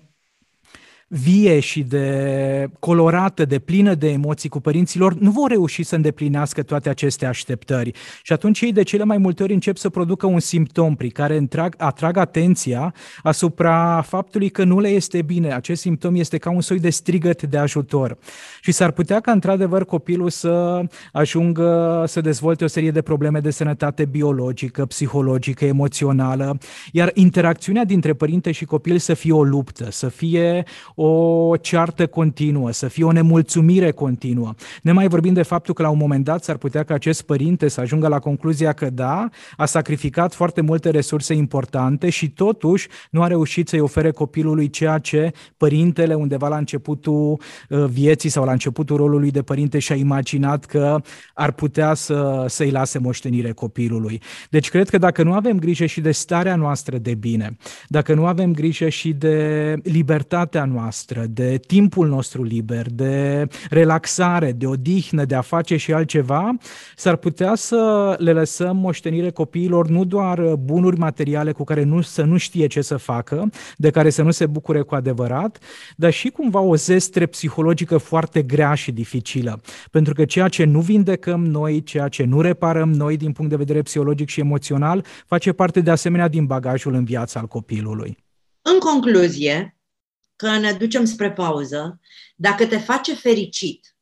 vie 1.14 1.60
și 1.60 1.84
de 1.84 2.68
colorată, 2.80 3.46
de 3.46 3.60
plină 3.60 3.94
de 3.94 4.10
emoții 4.10 4.50
cu 4.50 4.60
părinților, 4.60 5.14
nu 5.14 5.32
vor 5.32 5.50
reuși 5.50 5.84
să 5.84 5.96
îndeplinească 5.96 6.64
toate 6.64 6.90
aceste 6.90 7.26
așteptări. 7.26 7.92
Și 8.24 8.34
atunci 8.34 8.62
ei 8.62 8.72
de 8.72 8.84
cele 8.84 9.04
mai 9.04 9.18
multe 9.18 9.44
ori 9.44 9.54
încep 9.54 9.78
să 9.78 9.90
producă 9.90 10.26
un 10.26 10.40
simptom 10.40 10.96
prin 10.96 11.10
care 11.10 11.38
întrag, 11.38 11.76
atrag 11.78 12.18
atenția 12.18 12.94
asupra 13.24 14.02
faptului 14.08 14.50
că 14.50 14.64
nu 14.64 14.80
le 14.80 14.88
este 14.88 15.22
bine. 15.22 15.54
Acest 15.54 15.82
simptom 15.82 16.16
este 16.16 16.38
ca 16.38 16.50
un 16.50 16.62
soi 16.62 16.80
de 16.80 16.90
strigăt 16.90 17.42
de 17.44 17.58
ajutor. 17.58 18.18
Și 18.62 18.72
s-ar 18.72 18.92
putea 18.92 19.20
ca 19.20 19.32
într-adevăr 19.32 19.86
copilul 19.86 20.30
să 20.30 20.82
ajungă 21.12 22.04
să 22.08 22.22
dezvolte 22.22 22.64
o 22.64 22.68
serie 22.68 22.92
de 22.92 23.02
probleme 23.02 23.40
de 23.40 23.50
sănătate 23.50 24.06
biologică, 24.06 24.86
psihologică, 24.86 25.66
emoțională, 25.66 26.58
iar 26.92 27.12
interacțiunea 27.14 27.86
dintre 27.86 28.14
părinte 28.14 28.52
și 28.52 28.66
copil 28.66 28.98
să 28.98 29.14
fie 29.14 29.34
o 29.34 29.44
luptă, 29.44 29.88
să 29.92 30.08
fie 30.08 30.64
o 30.96 31.03
ceartă 31.62 32.08
continuă, 32.08 32.72
să 32.72 32.88
fie 32.88 33.04
o 33.04 33.12
nemulțumire 33.12 33.92
continuă. 33.92 34.54
Ne 34.82 34.92
mai 34.92 35.08
vorbim 35.08 35.34
de 35.34 35.42
faptul 35.42 35.74
că 35.74 35.82
la 35.82 35.90
un 35.90 35.98
moment 35.98 36.24
dat 36.24 36.44
s-ar 36.44 36.58
putea 36.58 36.84
ca 36.84 36.94
acest 36.94 37.22
părinte 37.22 37.68
să 37.68 37.82
ajungă 37.82 38.08
la 38.08 38.20
concluzia 38.20 38.74
că 38.74 38.90
da, 38.90 39.30
a 39.58 39.66
sacrificat 39.66 40.34
foarte 40.34 40.62
multe 40.62 40.90
resurse 40.90 41.34
importante 41.34 42.10
și 42.10 42.30
totuși 42.30 42.88
nu 43.10 43.22
a 43.22 43.28
reușit 43.28 43.68
să-i 43.68 43.80
ofere 43.80 44.12
copilului 44.12 44.70
ceea 44.70 44.98
ce 44.98 45.32
părintele 45.58 46.14
undeva 46.14 46.48
la 46.48 46.58
începutul 46.58 47.40
uh, 47.70 47.86
vieții 47.86 48.30
sau 48.30 48.46
la 48.46 48.52
începutul 48.52 48.98
rolului 48.98 49.32
de 49.32 49.42
părinte 49.42 49.80
și-a 49.80 49.96
imaginat 49.96 50.66
că 50.66 51.02
ar 51.34 51.52
putea 51.52 51.94
să, 51.94 52.46
să-i 52.48 52.72
lase 52.72 53.00
moștenire 53.00 53.52
copilului. 53.52 54.22
Deci 54.50 54.70
cred 54.70 54.90
că 54.90 54.98
dacă 54.98 55.24
nu 55.24 55.34
avem 55.34 55.60
grijă 55.60 55.86
și 55.86 56.02
de 56.02 56.12
starea 56.12 56.56
noastră 56.56 56.98
de 56.98 57.14
bine, 57.16 57.58
dacă 57.88 58.14
nu 58.14 58.26
avem 58.26 58.54
grijă 58.54 58.90
și 58.90 59.14
de 59.14 59.76
libertatea 59.84 60.66
noastră, 60.66 60.83
noastră, 60.84 61.26
de 61.30 61.60
timpul 61.68 62.08
nostru 62.08 62.44
liber, 62.44 62.86
de 62.92 63.48
relaxare, 63.70 64.52
de 64.52 64.66
odihnă, 64.66 65.26
de 65.26 65.36
a 65.36 65.42
face 65.42 65.78
și 65.78 65.94
altceva, 65.94 66.56
s-ar 66.96 67.16
putea 67.16 67.56
să 67.56 68.16
le 68.18 68.32
lăsăm 68.32 68.78
moștenire 68.78 69.32
copiilor 69.32 69.88
nu 69.88 70.04
doar 70.06 70.56
bunuri 70.56 70.98
materiale 70.98 71.52
cu 71.52 71.64
care 71.64 71.84
nu, 71.84 72.02
să 72.02 72.24
nu 72.24 72.38
știe 72.38 72.68
ce 72.68 72.82
să 72.82 72.98
facă, 72.98 73.50
de 73.78 73.90
care 73.90 74.10
să 74.10 74.22
nu 74.22 74.32
se 74.32 74.46
bucure 74.46 74.82
cu 74.82 74.96
adevărat, 74.96 75.60
dar 75.96 76.12
și 76.12 76.30
cumva 76.30 76.60
o 76.60 76.76
zestre 76.76 77.26
psihologică 77.26 77.98
foarte 77.98 78.42
grea 78.42 78.74
și 78.74 78.92
dificilă. 78.92 79.62
Pentru 79.92 80.14
că 80.14 80.26
ceea 80.26 80.48
ce 80.48 80.64
nu 80.64 80.80
vindecăm 80.80 81.46
noi, 81.46 81.84
ceea 81.84 82.08
ce 82.08 82.24
nu 82.24 82.42
reparăm 82.42 82.92
noi 82.92 83.18
din 83.18 83.32
punct 83.32 83.52
de 83.52 83.58
vedere 83.58 83.82
psihologic 83.82 84.30
și 84.30 84.40
emoțional, 84.40 85.06
face 85.26 85.52
parte 85.52 85.82
de 85.82 85.92
asemenea 85.92 86.28
din 86.28 86.46
bagajul 86.46 86.94
în 86.94 87.04
viața 87.04 87.40
al 87.40 87.48
copilului. 87.48 88.18
În 88.62 88.80
concluzie, 88.80 89.78
că 90.50 90.58
ne 90.58 90.72
ducem 90.72 91.06
spre 91.06 91.32
pauză, 91.32 92.00
dacă 92.36 92.66
te 92.66 92.78
face 92.78 93.16
fericit 93.16 93.94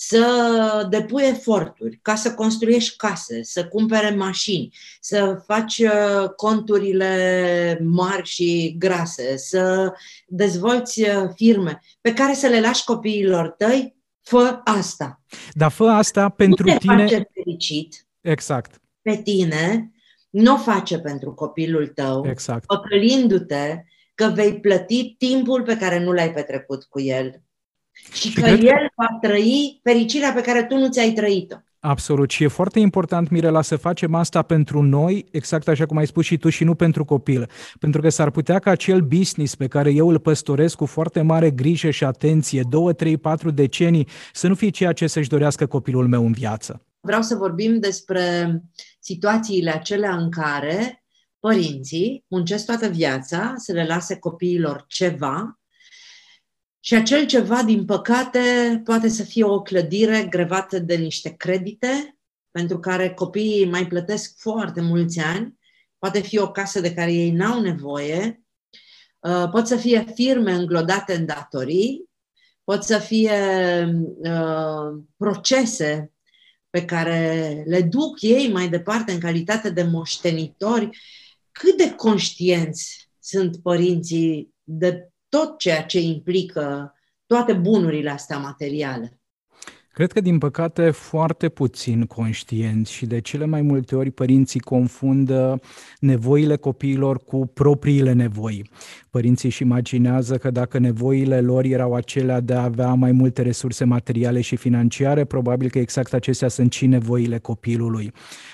să 0.00 0.86
depui 0.90 1.22
eforturi 1.22 1.98
ca 2.02 2.14
să 2.14 2.34
construiești 2.34 2.96
case, 2.96 3.42
să 3.42 3.66
cumpere 3.66 4.14
mașini, 4.14 4.76
să 5.00 5.42
faci 5.46 5.78
uh, 5.78 6.28
conturile 6.36 7.78
mari 7.82 8.26
și 8.26 8.74
grase, 8.78 9.36
să 9.36 9.92
dezvolți 10.26 11.02
uh, 11.02 11.28
firme 11.34 11.80
pe 12.00 12.12
care 12.12 12.34
să 12.34 12.46
le 12.46 12.60
lași 12.60 12.84
copiilor 12.84 13.48
tăi, 13.48 13.96
fă 14.22 14.60
asta. 14.64 15.22
Dar 15.52 15.70
fă 15.70 15.84
asta 15.84 16.28
pentru 16.28 16.66
nu 16.66 16.72
te 16.72 16.78
tine. 16.78 16.96
face 16.96 17.28
fericit 17.32 18.06
exact. 18.20 18.80
pe 19.02 19.20
tine, 19.24 19.92
nu 20.30 20.54
o 20.54 20.56
face 20.56 20.98
pentru 20.98 21.34
copilul 21.34 21.86
tău, 21.86 22.26
exact. 22.28 22.66
păcălindu-te 22.66 23.82
că 24.18 24.32
vei 24.34 24.60
plăti 24.60 25.14
timpul 25.18 25.62
pe 25.62 25.76
care 25.76 26.04
nu 26.04 26.12
l-ai 26.12 26.32
petrecut 26.32 26.84
cu 26.84 27.00
el 27.00 27.42
și, 28.12 28.28
și 28.28 28.40
că 28.40 28.46
el 28.46 28.58
că... 28.58 28.92
va 28.96 29.18
trăi 29.20 29.80
fericirea 29.82 30.32
pe 30.32 30.40
care 30.40 30.64
tu 30.64 30.76
nu 30.76 30.88
ți-ai 30.88 31.12
trăit-o. 31.12 31.56
Absolut. 31.80 32.30
Și 32.30 32.42
e 32.44 32.48
foarte 32.48 32.78
important, 32.78 33.28
Mirela, 33.28 33.62
să 33.62 33.76
facem 33.76 34.14
asta 34.14 34.42
pentru 34.42 34.82
noi, 34.82 35.26
exact 35.30 35.68
așa 35.68 35.86
cum 35.86 35.96
ai 35.96 36.06
spus 36.06 36.24
și 36.24 36.36
tu, 36.36 36.48
și 36.48 36.64
nu 36.64 36.74
pentru 36.74 37.04
copil. 37.04 37.50
Pentru 37.80 38.00
că 38.00 38.08
s-ar 38.08 38.30
putea 38.30 38.58
ca 38.58 38.70
acel 38.70 39.00
business 39.00 39.54
pe 39.54 39.66
care 39.66 39.90
eu 39.90 40.08
îl 40.08 40.18
păstoresc 40.18 40.76
cu 40.76 40.86
foarte 40.86 41.20
mare 41.20 41.50
grijă 41.50 41.90
și 41.90 42.04
atenție, 42.04 42.62
două, 42.68 42.92
trei, 42.92 43.16
patru 43.16 43.50
decenii, 43.50 44.08
să 44.32 44.48
nu 44.48 44.54
fie 44.54 44.70
ceea 44.70 44.92
ce 44.92 45.06
să-și 45.06 45.28
dorească 45.28 45.66
copilul 45.66 46.08
meu 46.08 46.26
în 46.26 46.32
viață. 46.32 46.82
Vreau 47.00 47.22
să 47.22 47.34
vorbim 47.34 47.78
despre 47.78 48.56
situațiile 49.00 49.70
acelea 49.70 50.16
în 50.16 50.30
care 50.30 51.02
părinții 51.48 52.24
muncesc 52.28 52.66
toată 52.66 52.88
viața 52.88 53.54
să 53.56 53.72
le 53.72 53.86
lase 53.86 54.18
copiilor 54.18 54.84
ceva 54.88 55.58
și 56.80 56.94
acel 56.94 57.26
ceva, 57.26 57.62
din 57.62 57.84
păcate, 57.84 58.40
poate 58.84 59.08
să 59.08 59.22
fie 59.22 59.44
o 59.44 59.62
clădire 59.62 60.26
grevată 60.30 60.78
de 60.78 60.94
niște 60.94 61.34
credite 61.36 62.18
pentru 62.50 62.78
care 62.78 63.14
copiii 63.14 63.68
mai 63.68 63.86
plătesc 63.86 64.38
foarte 64.38 64.80
mulți 64.80 65.20
ani, 65.20 65.58
poate 65.98 66.20
fi 66.20 66.38
o 66.38 66.50
casă 66.50 66.80
de 66.80 66.94
care 66.94 67.12
ei 67.12 67.30
n-au 67.30 67.60
nevoie, 67.60 68.42
uh, 69.18 69.48
pot 69.50 69.66
să 69.66 69.76
fie 69.76 70.04
firme 70.14 70.52
înglodate 70.52 71.14
în 71.14 71.26
datorii, 71.26 72.04
pot 72.64 72.82
să 72.84 72.98
fie 72.98 73.40
uh, 74.18 75.02
procese 75.16 76.12
pe 76.70 76.84
care 76.84 77.62
le 77.66 77.82
duc 77.82 78.22
ei 78.22 78.52
mai 78.52 78.68
departe 78.68 79.12
în 79.12 79.20
calitate 79.20 79.70
de 79.70 79.82
moștenitori 79.82 80.98
cât 81.58 81.76
de 81.76 81.94
conștienți 81.94 83.10
sunt 83.18 83.56
părinții 83.56 84.54
de 84.62 85.08
tot 85.28 85.58
ceea 85.58 85.82
ce 85.82 86.00
implică 86.00 86.92
toate 87.26 87.52
bunurile 87.52 88.10
astea 88.10 88.38
materiale? 88.38 89.18
Cred 89.98 90.12
că, 90.12 90.20
din 90.20 90.38
păcate, 90.38 90.90
foarte 90.90 91.48
puțin 91.48 92.06
conștienți 92.06 92.92
și 92.92 93.06
de 93.06 93.20
cele 93.20 93.44
mai 93.44 93.62
multe 93.62 93.96
ori 93.96 94.10
părinții 94.10 94.60
confundă 94.60 95.60
nevoile 96.00 96.56
copiilor 96.56 97.18
cu 97.18 97.46
propriile 97.46 98.12
nevoi. 98.12 98.70
Părinții 99.10 99.48
își 99.48 99.62
imaginează 99.62 100.36
că 100.36 100.50
dacă 100.50 100.78
nevoile 100.78 101.40
lor 101.40 101.64
erau 101.64 101.94
acelea 101.94 102.40
de 102.40 102.54
a 102.54 102.62
avea 102.62 102.94
mai 102.94 103.12
multe 103.12 103.42
resurse 103.42 103.84
materiale 103.84 104.40
și 104.40 104.56
financiare, 104.56 105.24
probabil 105.24 105.70
că 105.70 105.78
exact 105.78 106.12
acestea 106.12 106.48
sunt 106.48 106.72
și 106.72 106.86
nevoile 106.86 107.38
copilului. 107.38 108.12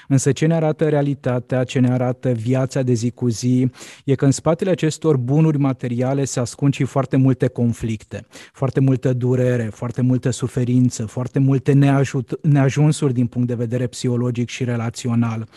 Însă 0.08 0.32
ce 0.32 0.46
ne 0.46 0.54
arată 0.54 0.88
realitatea, 0.88 1.64
ce 1.64 1.78
ne 1.78 1.92
arată 1.92 2.30
viața 2.30 2.82
de 2.82 2.92
zi 2.92 3.10
cu 3.10 3.28
zi, 3.28 3.70
e 4.04 4.14
că 4.14 4.24
în 4.24 4.30
spatele 4.30 4.70
acestor 4.70 5.16
bunuri 5.16 5.58
materiale 5.58 6.24
se 6.24 6.40
ascund 6.40 6.74
și 6.74 6.84
foarte 6.84 7.16
multe 7.16 7.46
conflicte, 7.46 8.26
foarte 8.52 8.80
multă 8.80 9.12
durere, 9.12 9.70
foarte 9.72 10.02
multă 10.02 10.30
suferință, 10.30 11.06
foarte 11.06 11.38
multe 11.38 11.72
neajut- 11.72 12.38
neajunsuri 12.42 13.12
din 13.12 13.26
punct 13.26 13.48
de 13.48 13.54
vedere 13.54 13.86
psihologic 13.86 14.48
și 14.48 14.64
relațional. 14.64 15.48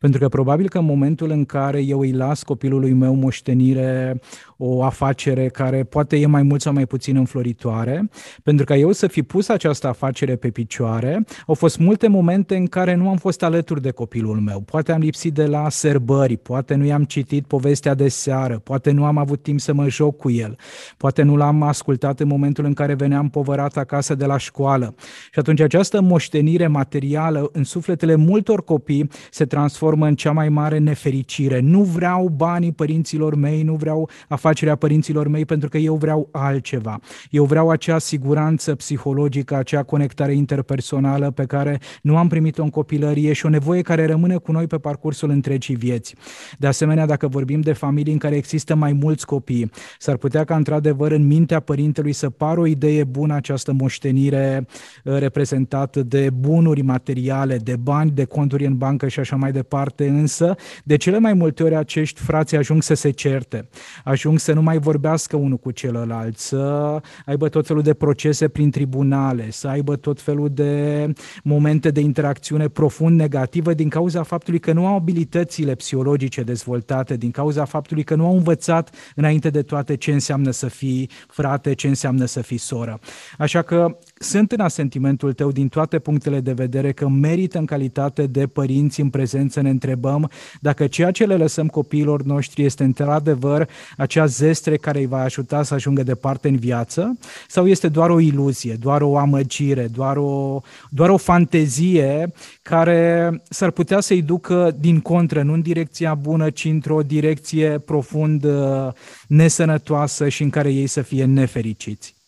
Pentru 0.00 0.20
că 0.20 0.28
probabil 0.28 0.68
că 0.68 0.78
în 0.78 0.84
momentul 0.84 1.30
în 1.30 1.44
care 1.44 1.80
eu 1.80 2.00
îi 2.00 2.12
las 2.12 2.42
copilului 2.42 2.92
meu 2.92 3.14
moștenire 3.14 4.20
o 4.56 4.82
afacere 4.82 5.48
care 5.48 5.84
poate 5.84 6.16
e 6.16 6.26
mai 6.26 6.42
mult 6.42 6.60
sau 6.60 6.72
mai 6.72 6.86
puțin 6.86 7.16
înfloritoare, 7.16 8.08
pentru 8.42 8.64
ca 8.64 8.76
eu 8.76 8.92
să 8.92 9.06
fi 9.06 9.22
pus 9.22 9.48
această 9.48 9.86
afacere 9.88 10.36
pe 10.36 10.50
picioare, 10.50 11.24
au 11.46 11.54
fost 11.54 11.78
multe 11.78 12.08
momente 12.08 12.56
în 12.56 12.66
care 12.66 12.94
nu 12.94 13.08
am 13.08 13.16
fost 13.16 13.42
alături 13.42 13.82
de 13.82 13.90
copilul 13.90 14.36
meu. 14.36 14.60
Poate 14.60 14.92
am 14.92 15.00
lipsit 15.00 15.34
de 15.34 15.46
la 15.46 15.68
serbări, 15.68 16.36
poate 16.36 16.74
nu 16.74 16.84
i-am 16.84 17.04
citit 17.04 17.46
povestea 17.46 17.94
de 17.94 18.08
seară, 18.08 18.58
poate 18.58 18.90
nu 18.90 19.04
am 19.04 19.16
avut 19.16 19.42
timp 19.42 19.60
să 19.60 19.72
mă 19.72 19.88
joc 19.88 20.16
cu 20.16 20.30
el, 20.30 20.56
poate 20.96 21.22
nu 21.22 21.36
l-am 21.36 21.62
ascultat 21.62 22.20
în 22.20 22.28
momentul 22.28 22.64
în 22.64 22.72
care 22.72 22.94
veneam 22.94 23.28
povărat 23.28 23.76
acasă 23.76 24.14
de 24.14 24.24
la 24.24 24.36
școală. 24.36 24.94
Și 25.32 25.38
atunci 25.38 25.60
această 25.60 26.00
moștenire 26.00 26.66
materială 26.66 27.48
în 27.52 27.64
sufletele 27.64 28.14
multor 28.14 28.64
copii 28.64 29.10
se 29.30 29.44
transformă 29.44 29.88
în 30.06 30.14
cea 30.14 30.32
mai 30.32 30.48
mare 30.48 30.78
nefericire. 30.78 31.60
Nu 31.60 31.82
vreau 31.82 32.28
banii 32.28 32.72
părinților 32.72 33.34
mei, 33.34 33.62
nu 33.62 33.74
vreau 33.74 34.08
afacerea 34.28 34.58
afacerea 34.60 34.76
părinților 34.76 35.28
mei 35.28 35.44
pentru 35.44 35.68
că 35.68 35.78
eu 35.78 35.94
vreau 35.94 36.28
altceva. 36.32 37.00
Eu 37.30 37.44
vreau 37.44 37.70
acea 37.70 37.98
siguranță 37.98 38.74
psihologică, 38.74 39.56
acea 39.56 39.82
conectare 39.82 40.32
interpersonală 40.32 41.30
pe 41.30 41.44
care 41.44 41.80
nu 42.02 42.16
am 42.16 42.28
primit-o 42.28 42.62
în 42.62 42.70
copilărie 42.70 43.32
și 43.32 43.46
o 43.46 43.48
nevoie 43.48 43.82
care 43.82 44.06
rămâne 44.06 44.36
cu 44.36 44.52
noi 44.52 44.66
pe 44.66 44.78
parcursul 44.78 45.30
întregii 45.30 45.74
vieți. 45.76 46.14
De 46.58 46.66
asemenea, 46.66 47.06
dacă 47.06 47.28
vorbim 47.28 47.60
de 47.60 47.72
familii 47.72 48.12
în 48.12 48.18
care 48.18 48.36
există 48.36 48.74
mai 48.74 48.92
mulți 48.92 49.26
copii, 49.26 49.70
s-ar 49.98 50.16
putea 50.16 50.44
ca 50.44 50.56
într-adevăr 50.56 51.12
în 51.12 51.26
mintea 51.26 51.60
părintelui 51.60 52.12
să 52.12 52.30
pară 52.30 52.60
o 52.60 52.66
idee 52.66 53.04
bună 53.04 53.34
această 53.34 53.72
moștenire 53.72 54.66
uh, 55.04 55.18
reprezentată 55.18 56.02
de 56.02 56.30
bunuri 56.30 56.82
materiale, 56.82 57.56
de 57.56 57.76
bani, 57.76 58.10
de 58.10 58.24
conturi 58.24 58.66
în 58.66 58.76
bancă 58.76 59.08
și 59.08 59.20
așa 59.20 59.36
mai 59.36 59.52
departe, 59.52 59.78
însă 59.88 60.54
de 60.84 60.96
cele 60.96 61.18
mai 61.18 61.32
multe 61.32 61.62
ori 61.62 61.74
acești 61.74 62.20
frați 62.20 62.56
ajung 62.56 62.82
să 62.82 62.94
se 62.94 63.10
certe, 63.10 63.68
ajung 64.04 64.38
să 64.38 64.52
nu 64.52 64.62
mai 64.62 64.78
vorbească 64.78 65.36
unul 65.36 65.56
cu 65.56 65.70
celălalt, 65.70 66.38
să 66.38 67.00
aibă 67.26 67.48
tot 67.48 67.66
felul 67.66 67.82
de 67.82 67.94
procese 67.94 68.48
prin 68.48 68.70
tribunale, 68.70 69.50
să 69.50 69.68
aibă 69.68 69.96
tot 69.96 70.20
felul 70.20 70.48
de 70.52 71.06
momente 71.42 71.90
de 71.90 72.00
interacțiune 72.00 72.68
profund 72.68 73.18
negativă 73.18 73.74
din 73.74 73.88
cauza 73.88 74.22
faptului 74.22 74.58
că 74.58 74.72
nu 74.72 74.86
au 74.86 74.94
abilitățile 74.94 75.74
psihologice 75.74 76.42
dezvoltate, 76.42 77.16
din 77.16 77.30
cauza 77.30 77.64
faptului 77.64 78.02
că 78.02 78.14
nu 78.14 78.26
au 78.26 78.36
învățat 78.36 78.94
înainte 79.14 79.50
de 79.50 79.62
toate 79.62 79.96
ce 79.96 80.12
înseamnă 80.12 80.50
să 80.50 80.68
fii 80.68 81.10
frate, 81.28 81.72
ce 81.72 81.88
înseamnă 81.88 82.24
să 82.24 82.40
fii 82.40 82.58
soră. 82.58 83.00
Așa 83.38 83.62
că 83.62 83.96
sunt 84.22 84.52
în 84.52 84.60
asentimentul 84.60 85.32
tău 85.32 85.52
din 85.52 85.68
toate 85.68 85.98
punctele 85.98 86.40
de 86.40 86.52
vedere 86.52 86.92
că 86.92 87.08
merită 87.08 87.58
în 87.58 87.64
calitate 87.64 88.26
de 88.26 88.46
părinți 88.46 89.00
în 89.00 89.10
prezență 89.10 89.52
să 89.52 89.60
ne 89.60 89.70
întrebăm 89.70 90.30
dacă 90.60 90.86
ceea 90.86 91.10
ce 91.10 91.26
le 91.26 91.36
lăsăm 91.36 91.66
copiilor 91.66 92.22
noștri 92.22 92.64
este 92.64 92.84
într-adevăr 92.84 93.68
acea 93.96 94.26
zestre 94.26 94.76
care 94.76 94.98
îi 94.98 95.06
va 95.06 95.20
ajuta 95.20 95.62
să 95.62 95.74
ajungă 95.74 96.02
departe 96.02 96.48
în 96.48 96.56
viață 96.56 97.18
sau 97.48 97.66
este 97.66 97.88
doar 97.88 98.10
o 98.10 98.20
iluzie, 98.20 98.76
doar 98.80 99.02
o 99.02 99.18
amăgire, 99.18 99.86
doar 99.86 100.16
o, 100.16 100.60
doar 100.90 101.08
o 101.08 101.16
fantezie 101.16 102.32
care 102.62 103.30
s-ar 103.48 103.70
putea 103.70 104.00
să-i 104.00 104.22
ducă 104.22 104.76
din 104.78 105.00
contră, 105.00 105.42
nu 105.42 105.52
în 105.52 105.60
direcția 105.60 106.14
bună, 106.14 106.50
ci 106.50 106.64
într-o 106.64 107.02
direcție 107.02 107.78
profund 107.78 108.44
uh, 108.44 108.88
nesănătoasă 109.26 110.28
și 110.28 110.42
în 110.42 110.50
care 110.50 110.72
ei 110.72 110.86
să 110.86 111.02
fie 111.02 111.24
nefericiți. 111.24 112.19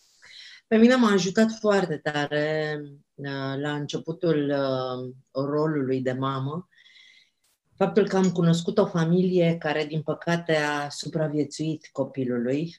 Pe 0.73 0.79
mine 0.79 0.95
m-a 0.95 1.11
ajutat 1.11 1.51
foarte 1.59 1.97
tare 1.97 2.79
uh, 3.13 3.53
la 3.57 3.75
începutul 3.75 4.49
uh, 4.49 5.13
rolului 5.45 6.01
de 6.01 6.11
mamă 6.11 6.67
faptul 7.75 8.07
că 8.07 8.17
am 8.17 8.31
cunoscut 8.31 8.77
o 8.77 8.85
familie 8.85 9.57
care, 9.57 9.85
din 9.85 10.01
păcate, 10.01 10.55
a 10.55 10.89
supraviețuit 10.89 11.89
copilului, 11.91 12.75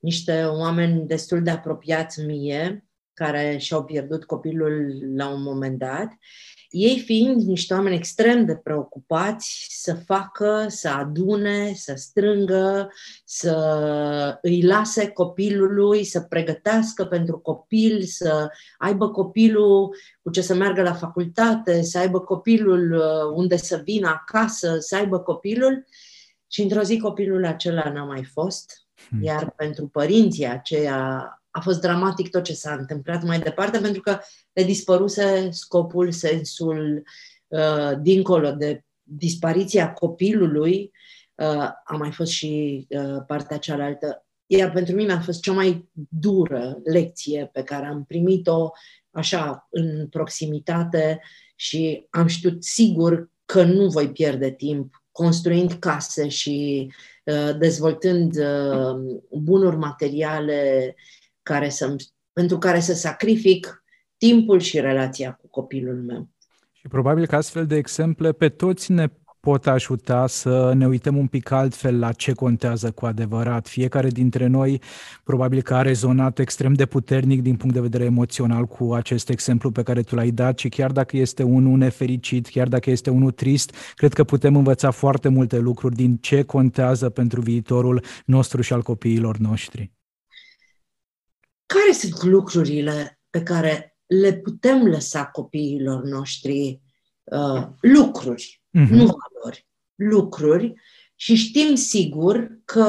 niște 0.00 0.44
oameni 0.44 1.06
destul 1.06 1.42
de 1.42 1.50
apropiați 1.50 2.24
mie, 2.24 2.86
care 3.12 3.56
și-au 3.58 3.84
pierdut 3.84 4.24
copilul 4.24 4.98
la 5.16 5.28
un 5.28 5.42
moment 5.42 5.78
dat 5.78 6.12
ei 6.70 6.98
fiind 6.98 7.42
niște 7.42 7.74
oameni 7.74 7.96
extrem 7.96 8.44
de 8.44 8.56
preocupați 8.56 9.66
să 9.70 9.94
facă, 9.94 10.66
să 10.68 10.88
adune, 10.88 11.72
să 11.74 11.92
strângă, 11.96 12.90
să 13.24 14.38
îi 14.42 14.62
lase 14.62 15.08
copilului, 15.08 16.04
să 16.04 16.20
pregătească 16.20 17.04
pentru 17.04 17.38
copil, 17.38 18.02
să 18.02 18.48
aibă 18.78 19.10
copilul 19.10 19.96
cu 20.22 20.30
ce 20.30 20.40
să 20.40 20.54
meargă 20.54 20.82
la 20.82 20.94
facultate, 20.94 21.82
să 21.82 21.98
aibă 21.98 22.20
copilul 22.20 22.92
uh, 22.92 23.32
unde 23.34 23.56
să 23.56 23.80
vină 23.84 24.08
acasă, 24.08 24.76
să 24.78 24.96
aibă 24.96 25.18
copilul. 25.18 25.84
Și 26.50 26.62
într-o 26.62 26.82
zi 26.82 26.98
copilul 26.98 27.44
acela 27.44 27.92
n-a 27.92 28.04
mai 28.04 28.24
fost, 28.24 28.86
hmm. 29.08 29.22
iar 29.22 29.50
pentru 29.50 29.86
părinții 29.86 30.46
aceia 30.46 31.32
a 31.58 31.60
fost 31.60 31.80
dramatic 31.80 32.30
tot 32.30 32.42
ce 32.42 32.54
s-a 32.54 32.72
întâmplat 32.72 33.22
mai 33.22 33.38
departe, 33.38 33.78
pentru 33.78 34.00
că 34.00 34.18
le 34.52 34.62
dispăruse 34.62 35.48
scopul, 35.50 36.12
sensul, 36.12 37.02
uh, 37.46 37.92
dincolo 38.00 38.50
de 38.50 38.84
dispariția 39.02 39.92
copilului, 39.92 40.90
uh, 41.34 41.70
a 41.84 41.96
mai 41.98 42.12
fost 42.12 42.30
și 42.30 42.86
uh, 42.88 43.22
partea 43.26 43.58
cealaltă. 43.58 44.26
Iar 44.46 44.70
pentru 44.70 44.94
mine 44.94 45.12
a 45.12 45.20
fost 45.20 45.40
cea 45.40 45.52
mai 45.52 45.88
dură 46.08 46.78
lecție 46.84 47.50
pe 47.52 47.62
care 47.62 47.86
am 47.86 48.04
primit-o 48.04 48.70
așa 49.10 49.68
în 49.70 50.08
proximitate 50.08 51.20
și 51.54 52.06
am 52.10 52.26
știut 52.26 52.64
sigur 52.64 53.30
că 53.44 53.62
nu 53.62 53.88
voi 53.88 54.12
pierde 54.12 54.50
timp 54.50 55.02
construind 55.12 55.72
case 55.72 56.28
și 56.28 56.90
uh, 57.24 57.58
dezvoltând 57.58 58.36
uh, 58.36 59.18
bunuri 59.30 59.76
materiale 59.76 60.94
care 61.48 61.68
să, 61.68 61.96
pentru 62.32 62.58
care 62.58 62.80
să 62.80 62.94
sacrific 62.94 63.84
timpul 64.16 64.60
și 64.60 64.80
relația 64.80 65.32
cu 65.32 65.48
copilul 65.48 66.02
meu. 66.02 66.28
Și 66.72 66.88
probabil 66.88 67.26
că 67.26 67.36
astfel 67.36 67.66
de 67.66 67.76
exemple 67.76 68.32
pe 68.32 68.48
toți 68.48 68.92
ne 68.92 69.08
pot 69.40 69.66
ajuta 69.66 70.26
să 70.26 70.72
ne 70.74 70.86
uităm 70.86 71.16
un 71.16 71.26
pic 71.26 71.50
altfel 71.50 71.98
la 71.98 72.12
ce 72.12 72.32
contează 72.32 72.90
cu 72.90 73.06
adevărat. 73.06 73.68
Fiecare 73.68 74.08
dintre 74.08 74.46
noi 74.46 74.80
probabil 75.24 75.62
că 75.62 75.74
a 75.74 75.82
rezonat 75.82 76.38
extrem 76.38 76.72
de 76.72 76.86
puternic 76.86 77.42
din 77.42 77.56
punct 77.56 77.74
de 77.74 77.80
vedere 77.80 78.04
emoțional 78.04 78.64
cu 78.64 78.94
acest 78.94 79.28
exemplu 79.28 79.70
pe 79.70 79.82
care 79.82 80.02
tu 80.02 80.14
l-ai 80.14 80.30
dat 80.30 80.58
și 80.58 80.68
chiar 80.68 80.90
dacă 80.92 81.16
este 81.16 81.42
unul 81.42 81.78
nefericit, 81.78 82.48
chiar 82.48 82.68
dacă 82.68 82.90
este 82.90 83.10
unul 83.10 83.30
trist, 83.30 83.74
cred 83.94 84.12
că 84.12 84.24
putem 84.24 84.56
învăța 84.56 84.90
foarte 84.90 85.28
multe 85.28 85.58
lucruri 85.58 85.94
din 85.94 86.16
ce 86.16 86.42
contează 86.42 87.10
pentru 87.10 87.40
viitorul 87.40 88.02
nostru 88.24 88.60
și 88.62 88.72
al 88.72 88.82
copiilor 88.82 89.36
noștri 89.36 89.97
care 91.74 91.92
sunt 91.92 92.22
lucrurile 92.22 93.20
pe 93.30 93.42
care 93.42 93.96
le 94.06 94.32
putem 94.32 94.86
lăsa 94.86 95.26
copiilor 95.26 96.04
noștri 96.04 96.80
uh, 97.24 97.66
lucruri, 97.80 98.62
uh-huh. 98.66 98.88
nu 98.88 99.04
valori, 99.04 99.66
lucruri 99.94 100.74
și 101.14 101.34
știm 101.34 101.74
sigur 101.74 102.58
că 102.64 102.86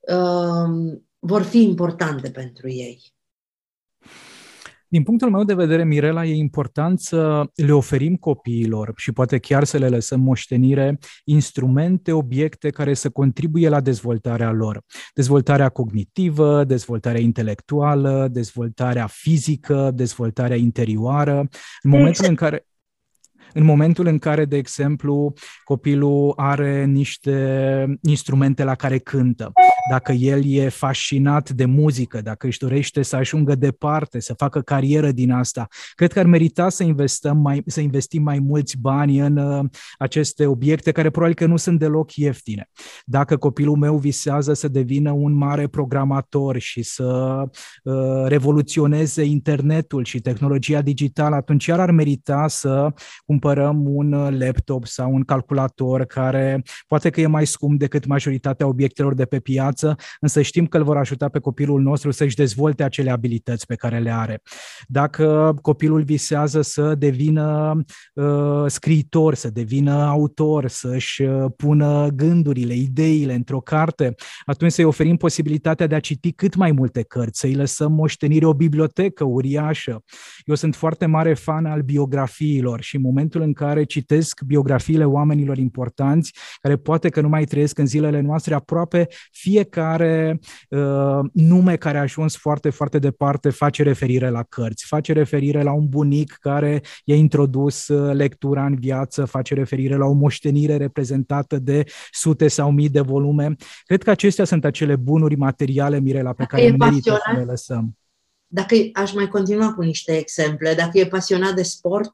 uh, 0.00 0.98
vor 1.18 1.42
fi 1.42 1.62
importante 1.62 2.30
pentru 2.30 2.68
ei. 2.68 3.14
Din 4.94 5.02
punctul 5.02 5.30
meu 5.30 5.44
de 5.44 5.54
vedere, 5.54 5.84
Mirela, 5.84 6.24
e 6.24 6.34
important 6.34 7.00
să 7.00 7.42
le 7.54 7.72
oferim 7.72 8.16
copiilor 8.16 8.92
și 8.96 9.12
poate 9.12 9.38
chiar 9.38 9.64
să 9.64 9.78
le 9.78 9.88
lăsăm 9.88 10.20
moștenire 10.20 10.98
instrumente, 11.24 12.12
obiecte 12.12 12.70
care 12.70 12.94
să 12.94 13.10
contribuie 13.10 13.68
la 13.68 13.80
dezvoltarea 13.80 14.50
lor. 14.50 14.82
Dezvoltarea 15.14 15.68
cognitivă, 15.68 16.64
dezvoltarea 16.64 17.20
intelectuală, 17.20 18.28
dezvoltarea 18.30 19.06
fizică, 19.06 19.90
dezvoltarea 19.94 20.56
interioară. 20.56 21.38
În 21.82 21.90
momentul 21.90 22.24
în 22.28 22.34
care 22.34 22.66
în 23.54 23.64
momentul 23.64 24.06
în 24.06 24.18
care, 24.18 24.44
de 24.44 24.56
exemplu, 24.56 25.32
copilul 25.64 26.32
are 26.36 26.84
niște 26.84 27.98
instrumente 28.02 28.64
la 28.64 28.74
care 28.74 28.98
cântă, 28.98 29.52
dacă 29.90 30.12
el 30.12 30.42
e 30.44 30.68
fascinat 30.68 31.50
de 31.50 31.64
muzică, 31.64 32.20
dacă 32.20 32.46
își 32.46 32.58
dorește 32.58 33.02
să 33.02 33.16
ajungă 33.16 33.54
departe, 33.54 34.20
să 34.20 34.34
facă 34.34 34.60
carieră 34.60 35.10
din 35.12 35.30
asta, 35.30 35.68
cred 35.94 36.12
că 36.12 36.18
ar 36.18 36.26
merita 36.26 36.68
să 36.68 36.82
investăm 36.82 37.38
mai, 37.38 37.62
să 37.66 37.80
investim 37.80 38.22
mai 38.22 38.38
mulți 38.38 38.78
bani 38.80 39.18
în 39.18 39.36
uh, 39.36 39.64
aceste 39.98 40.46
obiecte 40.46 40.92
care 40.92 41.10
probabil 41.10 41.34
că 41.34 41.46
nu 41.46 41.56
sunt 41.56 41.78
deloc 41.78 42.14
ieftine. 42.14 42.70
Dacă 43.04 43.36
copilul 43.36 43.76
meu 43.76 43.96
visează 43.96 44.52
să 44.52 44.68
devină 44.68 45.10
un 45.10 45.32
mare 45.32 45.66
programator 45.66 46.58
și 46.58 46.82
să 46.82 47.42
uh, 47.82 47.94
revoluționeze 48.24 49.22
internetul 49.22 50.04
și 50.04 50.20
tehnologia 50.20 50.80
digitală, 50.80 51.34
atunci 51.34 51.66
chiar 51.66 51.80
ar 51.80 51.90
merita 51.90 52.48
să 52.48 52.92
cumpărăm 53.26 53.43
un 53.84 54.36
laptop 54.38 54.86
sau 54.86 55.14
un 55.14 55.22
calculator 55.22 56.04
care 56.04 56.62
poate 56.86 57.10
că 57.10 57.20
e 57.20 57.26
mai 57.26 57.46
scump 57.46 57.78
decât 57.78 58.06
majoritatea 58.06 58.66
obiectelor 58.66 59.14
de 59.14 59.24
pe 59.24 59.40
piață, 59.40 59.96
însă 60.20 60.42
știm 60.42 60.66
că 60.66 60.76
îl 60.76 60.84
vor 60.84 60.96
ajuta 60.96 61.28
pe 61.28 61.38
copilul 61.38 61.80
nostru 61.80 62.10
să-și 62.10 62.36
dezvolte 62.36 62.82
acele 62.82 63.10
abilități 63.10 63.66
pe 63.66 63.74
care 63.74 63.98
le 63.98 64.10
are. 64.10 64.42
Dacă 64.86 65.56
copilul 65.62 66.02
visează 66.02 66.60
să 66.60 66.94
devină 66.94 67.80
uh, 68.14 68.64
scriitor, 68.66 69.34
să 69.34 69.50
devină 69.50 69.92
autor, 69.92 70.68
să-și 70.68 71.22
uh, 71.22 71.44
pună 71.56 72.08
gândurile, 72.14 72.74
ideile 72.74 73.34
într-o 73.34 73.60
carte, 73.60 74.14
atunci 74.44 74.72
să-i 74.72 74.84
oferim 74.84 75.16
posibilitatea 75.16 75.86
de 75.86 75.94
a 75.94 76.00
citi 76.00 76.32
cât 76.32 76.54
mai 76.54 76.72
multe 76.72 77.02
cărți, 77.02 77.40
să-i 77.40 77.54
lăsăm 77.54 77.92
moștenire 77.92 78.46
o 78.46 78.54
bibliotecă 78.54 79.24
uriașă. 79.24 80.02
Eu 80.44 80.54
sunt 80.54 80.74
foarte 80.74 81.06
mare 81.06 81.34
fan 81.34 81.54
fan 81.54 81.66
al 81.66 81.82
biografiilor 81.82 82.80
și 82.80 82.96
în 82.96 83.02
momentul 83.02 83.33
în 83.40 83.52
care 83.52 83.84
citesc 83.84 84.40
biografiile 84.46 85.04
oamenilor 85.04 85.58
importanți, 85.58 86.32
care 86.60 86.76
poate 86.76 87.08
că 87.08 87.20
nu 87.20 87.28
mai 87.28 87.44
trăiesc 87.44 87.78
în 87.78 87.86
zilele 87.86 88.20
noastre, 88.20 88.54
aproape 88.54 89.08
fiecare 89.30 90.38
uh, 90.68 91.18
nume 91.32 91.76
care 91.76 91.98
a 91.98 92.00
ajuns 92.00 92.36
foarte, 92.36 92.70
foarte 92.70 92.98
departe 92.98 93.50
face 93.50 93.82
referire 93.82 94.28
la 94.28 94.42
cărți, 94.42 94.86
face 94.86 95.12
referire 95.12 95.62
la 95.62 95.72
un 95.72 95.88
bunic 95.88 96.36
care 96.40 96.82
i-a 97.04 97.16
introdus 97.16 97.88
uh, 97.88 98.14
lectura 98.14 98.64
în 98.64 98.74
viață, 98.74 99.24
face 99.24 99.54
referire 99.54 99.96
la 99.96 100.06
o 100.06 100.12
moștenire 100.12 100.76
reprezentată 100.76 101.58
de 101.58 101.84
sute 102.10 102.48
sau 102.48 102.70
mii 102.70 102.88
de 102.88 103.00
volume. 103.00 103.54
Cred 103.84 104.02
că 104.02 104.10
acestea 104.10 104.44
sunt 104.44 104.64
acele 104.64 104.96
bunuri 104.96 105.36
materiale, 105.36 106.00
Mirela, 106.00 106.32
pe 106.32 106.44
care 106.44 106.74
merită 106.78 107.20
să 107.24 107.36
le 107.36 107.44
lăsăm 107.44 107.96
dacă 108.54 108.74
aș 108.92 109.12
mai 109.12 109.28
continua 109.28 109.74
cu 109.74 109.82
niște 109.82 110.16
exemple, 110.16 110.74
dacă 110.74 110.98
e 110.98 111.06
pasionat 111.06 111.54
de 111.54 111.62
sport, 111.62 112.10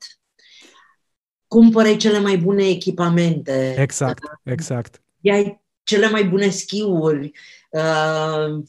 cumpără 1.50 1.94
cele 1.94 2.18
mai 2.18 2.36
bune 2.36 2.68
echipamente. 2.68 3.74
Exact, 3.78 4.22
exact. 4.42 5.02
Ia 5.20 5.60
cele 5.82 6.08
mai 6.08 6.24
bune 6.24 6.48
schiuri, 6.48 7.32
uh, 7.70 8.62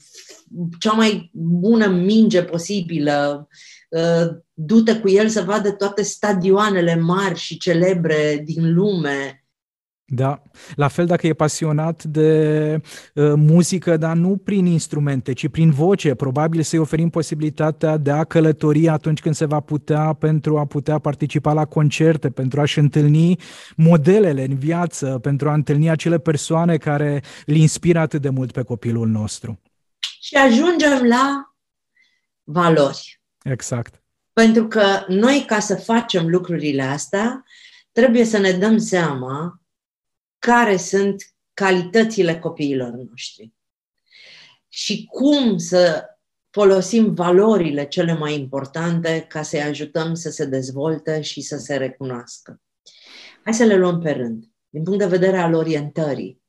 cea 0.80 0.92
mai 0.92 1.30
bună 1.34 1.88
minge 1.88 2.44
posibilă, 2.44 3.48
uh, 3.90 4.36
du-te 4.54 5.00
cu 5.00 5.10
el 5.10 5.28
să 5.28 5.42
vadă 5.42 5.72
toate 5.72 6.02
stadioanele 6.02 6.96
mari 6.96 7.40
și 7.40 7.58
celebre 7.58 8.42
din 8.46 8.74
lume, 8.74 9.41
da, 10.14 10.42
la 10.76 10.88
fel 10.88 11.06
dacă 11.06 11.28
e 11.28 11.34
pasionat 11.34 12.04
de 12.04 12.82
uh, 13.14 13.34
muzică, 13.36 13.98
dar 13.98 14.16
nu 14.16 14.38
prin 14.38 14.66
instrumente, 14.66 15.34
ci 15.34 15.48
prin 15.48 15.72
voce, 15.72 16.16
probabil 16.16 16.62
să-i 16.62 16.80
oferim 16.80 17.10
posibilitatea 17.10 17.98
de 17.98 18.12
a 18.12 18.24
călători 18.24 18.88
atunci 18.88 19.22
când 19.22 19.36
se 19.36 19.46
va 19.46 19.60
putea 19.60 20.14
pentru 20.14 20.58
a 20.58 20.66
putea 20.66 21.00
participa 21.00 21.54
la 21.54 21.66
concerte, 21.66 22.30
pentru 22.30 22.62
a-și 22.62 22.80
întâlni 22.80 23.40
modelele 23.76 24.44
în 24.44 24.56
viață, 24.56 25.20
pentru 25.22 25.50
a 25.50 25.54
întâlni 25.54 25.90
acele 25.90 26.20
persoane 26.20 26.78
care 26.78 27.24
îl 27.46 27.56
inspiră 27.56 28.00
atât 28.00 28.22
de 28.22 28.30
mult 28.30 28.52
pe 28.52 28.62
copilul 28.62 29.08
nostru. 29.08 29.60
Și 30.22 30.36
ajungem 30.36 31.08
la 31.08 31.54
valori. 32.44 33.22
Exact. 33.44 34.04
Pentru 34.34 34.68
că 34.68 34.84
noi, 35.08 35.44
ca 35.48 35.60
să 35.60 35.76
facem 35.76 36.28
lucrurile 36.28 36.82
astea, 36.82 37.44
trebuie 37.92 38.26
să 38.26 38.38
ne 38.38 38.52
dăm 38.52 38.78
seama 38.78 39.61
care 40.48 40.78
sunt 40.78 41.34
calitățile 41.54 42.40
copiilor 42.40 42.92
noștri 42.92 43.54
și 44.68 45.06
cum 45.06 45.58
să 45.58 46.06
folosim 46.50 47.14
valorile 47.14 47.88
cele 47.88 48.14
mai 48.14 48.34
importante 48.34 49.26
ca 49.30 49.42
să-i 49.42 49.62
ajutăm 49.62 50.14
să 50.14 50.30
se 50.30 50.46
dezvolte 50.46 51.22
și 51.22 51.42
să 51.42 51.58
se 51.58 51.78
recunoască. 51.78 52.62
Hai 53.44 53.54
să 53.54 53.64
le 53.64 53.76
luăm 53.76 54.00
pe 54.00 54.12
rând. 54.12 54.46
Din 54.70 54.84
punct 54.84 55.00
de 55.00 55.06
vedere 55.06 55.38
al 55.38 55.54
orientării, 55.54 56.42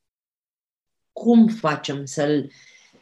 cum 1.12 1.46
facem 1.46 2.04
să 2.04 2.46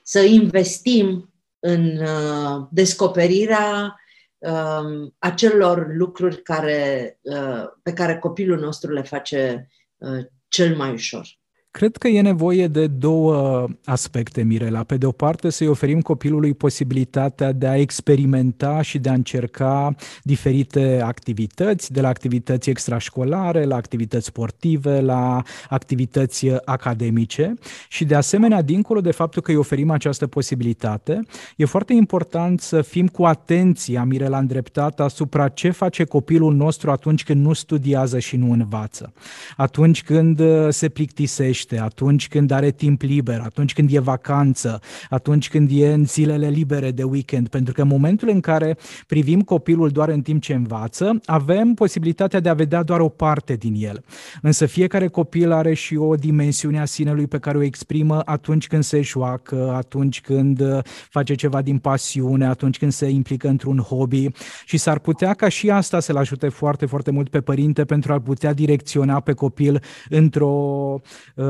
să 0.03 0.20
investim 0.20 1.33
în 1.59 1.96
uh, 1.96 2.66
descoperirea 2.70 4.00
uh, 4.38 5.12
acelor 5.18 5.94
lucruri 5.94 6.42
care, 6.42 7.18
uh, 7.22 7.64
pe 7.83 7.92
care 7.92 8.18
copilul 8.18 8.59
nostru 8.59 8.92
le 8.92 9.03
face 9.03 9.68
uh, 9.96 10.26
cel 10.51 10.77
mai 10.77 10.93
ușor. 10.93 11.39
Cred 11.72 11.96
că 11.96 12.09
e 12.09 12.20
nevoie 12.20 12.66
de 12.66 12.87
două 12.87 13.66
aspecte, 13.85 14.42
Mirela. 14.42 14.83
Pe 14.83 14.96
de 14.96 15.06
o 15.06 15.11
parte, 15.11 15.50
să-i 15.50 15.66
oferim 15.66 16.00
copilului 16.00 16.54
posibilitatea 16.54 17.52
de 17.52 17.66
a 17.66 17.76
experimenta 17.76 18.83
și 18.83 18.98
de 18.98 19.09
a 19.09 19.12
încerca 19.12 19.94
diferite 20.22 21.00
activități, 21.04 21.92
de 21.92 22.00
la 22.00 22.09
activități 22.09 22.70
extrașcolare, 22.70 23.64
la 23.64 23.76
activități 23.76 24.26
sportive, 24.26 25.00
la 25.00 25.42
activități 25.68 26.46
academice 26.64 27.54
și, 27.88 28.04
de 28.04 28.14
asemenea, 28.14 28.62
dincolo 28.62 29.00
de 29.00 29.11
faptul 29.11 29.42
că 29.42 29.50
îi 29.50 29.56
oferim 29.56 29.90
această 29.90 30.26
posibilitate, 30.26 31.20
e 31.56 31.64
foarte 31.64 31.92
important 31.92 32.61
să 32.61 32.83
fim 32.83 33.06
cu 33.06 33.24
atenție, 33.24 34.04
Mirela, 34.06 34.38
îndreptat 34.38 35.00
asupra 35.00 35.48
ce 35.48 35.70
face 35.70 36.04
copilul 36.04 36.54
nostru 36.54 36.90
atunci 36.90 37.24
când 37.24 37.44
nu 37.44 37.52
studiază 37.52 38.18
și 38.18 38.37
nu 38.37 38.52
învață, 38.52 39.12
atunci 39.56 40.02
când 40.02 40.42
se 40.68 40.88
plictisește, 40.88 41.59
muncește, 41.61 41.79
atunci 41.79 42.29
când 42.29 42.51
are 42.51 42.70
timp 42.70 43.03
liber, 43.03 43.40
atunci 43.44 43.73
când 43.73 43.92
e 43.92 43.99
vacanță, 43.99 44.81
atunci 45.11 45.49
când 45.49 45.70
e 45.73 45.92
în 45.92 46.05
zilele 46.05 46.49
libere 46.49 46.90
de 46.90 47.03
weekend, 47.03 47.49
pentru 47.49 47.75
că 47.75 47.83
în 47.83 47.88
momentul 47.88 48.29
în 48.29 48.40
care 48.40 48.77
privim 49.07 49.40
copilul 49.40 49.88
doar 49.88 50.09
în 50.09 50.20
timp 50.20 50.42
ce 50.42 50.55
învață, 50.55 51.20
avem 51.25 51.75
posibilitatea 51.75 52.40
de 52.40 52.49
a 52.49 52.55
vedea 52.55 52.83
doar 52.83 53.01
o 53.01 53.09
parte 53.09 53.55
din 53.55 53.75
el. 53.79 54.05
Însă 54.42 54.66
fiecare 54.66 55.09
copil 55.09 55.53
are 55.53 55.75
și 55.75 55.96
o 55.96 56.14
dimensiune 56.14 56.81
a 56.81 56.85
sinelui 56.85 57.27
pe 57.27 57.38
care 57.38 57.59
o 57.59 57.62
exprimă 57.62 58.23
atunci 58.25 58.66
când 58.66 58.83
se 58.83 59.01
joacă, 59.01 59.73
atunci 59.77 60.20
când 60.20 60.61
uh, 60.61 60.79
face 61.11 61.35
ceva 61.35 61.62
din 61.62 61.79
pasiune, 61.79 62.46
atunci 62.46 62.79
când 62.79 62.92
se 62.92 63.09
implică 63.09 63.49
într-un 63.49 63.79
hobby 63.79 64.29
și 64.64 64.77
s-ar 64.77 64.99
putea 64.99 65.35
ca 65.35 65.49
și 65.49 65.70
asta 65.70 66.01
să-l 66.01 66.16
ajute 66.16 66.49
foarte, 66.49 66.87
foarte 66.87 67.11
mult 67.11 67.29
pe 67.29 67.40
părinte 67.40 67.85
pentru 67.85 68.12
a 68.12 68.20
putea 68.20 68.53
direcționa 68.53 69.20
pe 69.20 69.33
copil 69.33 69.83
într-o 70.09 71.01
uh, 71.35 71.50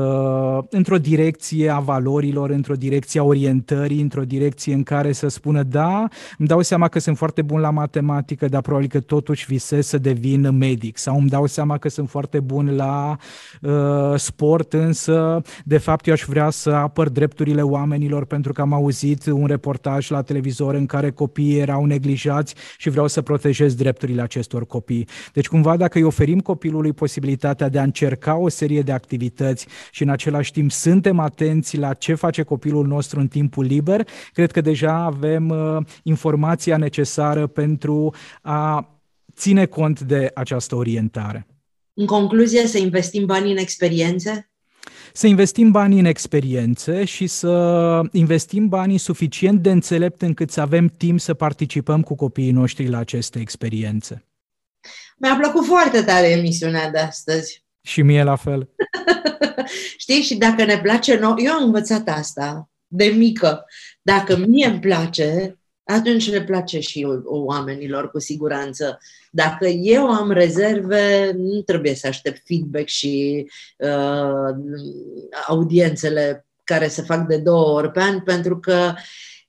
într-o 0.69 0.97
direcție 0.97 1.69
a 1.69 1.79
valorilor, 1.79 2.49
într-o 2.49 2.73
direcție 2.73 3.19
a 3.19 3.23
orientării, 3.23 4.01
într-o 4.01 4.23
direcție 4.23 4.73
în 4.73 4.83
care 4.83 5.11
să 5.11 5.27
spună 5.27 5.63
da, 5.63 6.07
îmi 6.37 6.47
dau 6.47 6.61
seama 6.61 6.87
că 6.87 6.99
sunt 6.99 7.17
foarte 7.17 7.41
bun 7.41 7.59
la 7.59 7.69
matematică, 7.69 8.47
dar 8.47 8.61
probabil 8.61 8.87
că 8.87 8.99
totuși 8.99 9.45
visez 9.45 9.87
să 9.87 9.97
devin 9.97 10.57
medic 10.57 10.97
sau 10.97 11.17
îmi 11.17 11.29
dau 11.29 11.45
seama 11.45 11.77
că 11.77 11.89
sunt 11.89 12.09
foarte 12.09 12.39
bun 12.39 12.75
la 12.75 13.17
uh, 13.61 13.71
sport, 14.15 14.73
însă 14.73 15.41
de 15.65 15.77
fapt 15.77 16.07
eu 16.07 16.13
aș 16.13 16.23
vrea 16.27 16.49
să 16.49 16.69
apăr 16.69 17.09
drepturile 17.09 17.61
oamenilor 17.61 18.25
pentru 18.25 18.53
că 18.53 18.61
am 18.61 18.73
auzit 18.73 19.25
un 19.25 19.45
reportaj 19.45 20.09
la 20.09 20.21
televizor 20.21 20.73
în 20.73 20.85
care 20.85 21.11
copiii 21.11 21.59
erau 21.59 21.85
neglijați 21.85 22.55
și 22.77 22.89
vreau 22.89 23.07
să 23.07 23.21
protejez 23.21 23.75
drepturile 23.75 24.21
acestor 24.21 24.65
copii. 24.65 25.07
Deci 25.33 25.47
cumva 25.47 25.77
dacă 25.77 25.97
îi 25.97 26.03
oferim 26.03 26.39
copilului 26.39 26.93
posibilitatea 26.93 27.69
de 27.69 27.79
a 27.79 27.83
încerca 27.83 28.35
o 28.35 28.49
serie 28.49 28.81
de 28.81 28.91
activități 28.91 29.67
și 29.91 30.03
în 30.03 30.09
același 30.09 30.51
timp 30.51 30.71
suntem 30.71 31.19
atenți 31.19 31.77
la 31.77 31.93
ce 31.93 32.13
face 32.13 32.43
copilul 32.43 32.87
nostru 32.87 33.19
în 33.19 33.27
timpul 33.27 33.65
liber, 33.65 34.07
cred 34.33 34.51
că 34.51 34.61
deja 34.61 34.93
avem 34.93 35.49
uh, 35.49 35.85
informația 36.03 36.77
necesară 36.77 37.47
pentru 37.47 38.13
a 38.41 38.89
ține 39.35 39.65
cont 39.65 39.99
de 39.99 40.31
această 40.33 40.75
orientare. 40.75 41.47
În 41.93 42.05
concluzie, 42.05 42.67
să 42.67 42.77
investim 42.77 43.25
banii 43.25 43.51
în 43.51 43.57
experiențe? 43.57 44.51
Să 45.13 45.27
investim 45.27 45.71
banii 45.71 45.99
în 45.99 46.05
experiențe 46.05 47.05
și 47.05 47.27
să 47.27 48.01
investim 48.11 48.67
banii 48.67 48.97
suficient 48.97 49.61
de 49.61 49.71
înțelept 49.71 50.21
încât 50.21 50.51
să 50.51 50.61
avem 50.61 50.87
timp 50.87 51.19
să 51.19 51.33
participăm 51.33 52.01
cu 52.01 52.15
copiii 52.15 52.51
noștri 52.51 52.87
la 52.87 52.97
aceste 52.97 53.39
experiențe. 53.39 54.25
Mi-a 55.17 55.35
plăcut 55.35 55.65
foarte 55.65 56.01
tare 56.01 56.29
emisiunea 56.29 56.89
de 56.89 56.97
astăzi. 56.97 57.65
Și 57.81 58.01
mie 58.01 58.23
la 58.23 58.35
fel. 58.35 58.69
Știi? 59.97 60.21
Și 60.21 60.35
dacă 60.35 60.63
ne 60.63 60.79
place 60.81 61.17
nou, 61.17 61.35
eu 61.37 61.53
am 61.53 61.63
învățat 61.63 62.07
asta 62.07 62.69
de 62.87 63.05
mică. 63.05 63.65
Dacă 64.01 64.37
mie 64.37 64.67
îmi 64.67 64.79
place, 64.79 65.59
atunci 65.83 66.29
le 66.29 66.43
place 66.43 66.79
și 66.79 67.07
oamenilor 67.25 68.11
cu 68.11 68.19
siguranță. 68.19 68.99
Dacă 69.31 69.67
eu 69.67 70.07
am 70.07 70.31
rezerve, 70.31 71.31
nu 71.37 71.61
trebuie 71.61 71.95
să 71.95 72.07
aștept 72.07 72.41
feedback 72.45 72.87
și 72.87 73.47
uh, 73.77 74.55
audiențele 75.47 76.45
care 76.63 76.87
se 76.87 77.01
fac 77.01 77.27
de 77.27 77.37
două 77.37 77.77
ori 77.77 77.91
pe 77.91 77.99
an, 77.99 78.19
pentru 78.19 78.59
că 78.59 78.93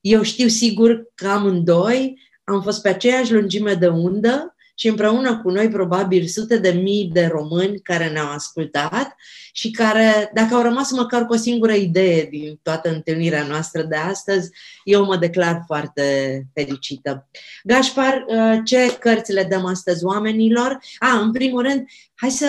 eu 0.00 0.22
știu 0.22 0.48
sigur 0.48 1.10
că 1.14 1.28
amândoi 1.28 2.18
am 2.44 2.62
fost 2.62 2.82
pe 2.82 2.88
aceeași 2.88 3.32
lungime 3.32 3.74
de 3.74 3.88
undă 3.88 4.54
și 4.82 4.88
împreună 4.88 5.40
cu 5.40 5.50
noi 5.50 5.68
probabil 5.68 6.26
sute 6.26 6.56
de 6.56 6.70
mii 6.70 7.10
de 7.12 7.26
români 7.26 7.80
care 7.80 8.08
ne-au 8.08 8.28
ascultat 8.28 9.14
și 9.52 9.70
care, 9.70 10.30
dacă 10.34 10.54
au 10.54 10.62
rămas 10.62 10.90
măcar 10.90 11.26
cu 11.26 11.32
o 11.32 11.36
singură 11.36 11.72
idee 11.72 12.26
din 12.30 12.58
toată 12.62 12.88
întâlnirea 12.88 13.46
noastră 13.46 13.82
de 13.82 13.96
astăzi, 13.96 14.50
eu 14.84 15.04
mă 15.04 15.16
declar 15.16 15.62
foarte 15.66 16.02
fericită. 16.54 17.28
Gașpar, 17.64 18.24
uh, 18.26 18.60
ce 18.64 18.96
cărți 18.98 19.32
le 19.32 19.46
dăm 19.50 19.64
astăzi 19.64 20.04
oamenilor? 20.04 20.78
A, 20.98 21.18
în 21.18 21.32
primul 21.32 21.62
rând, 21.62 21.84
hai 22.22 22.30
să 22.30 22.48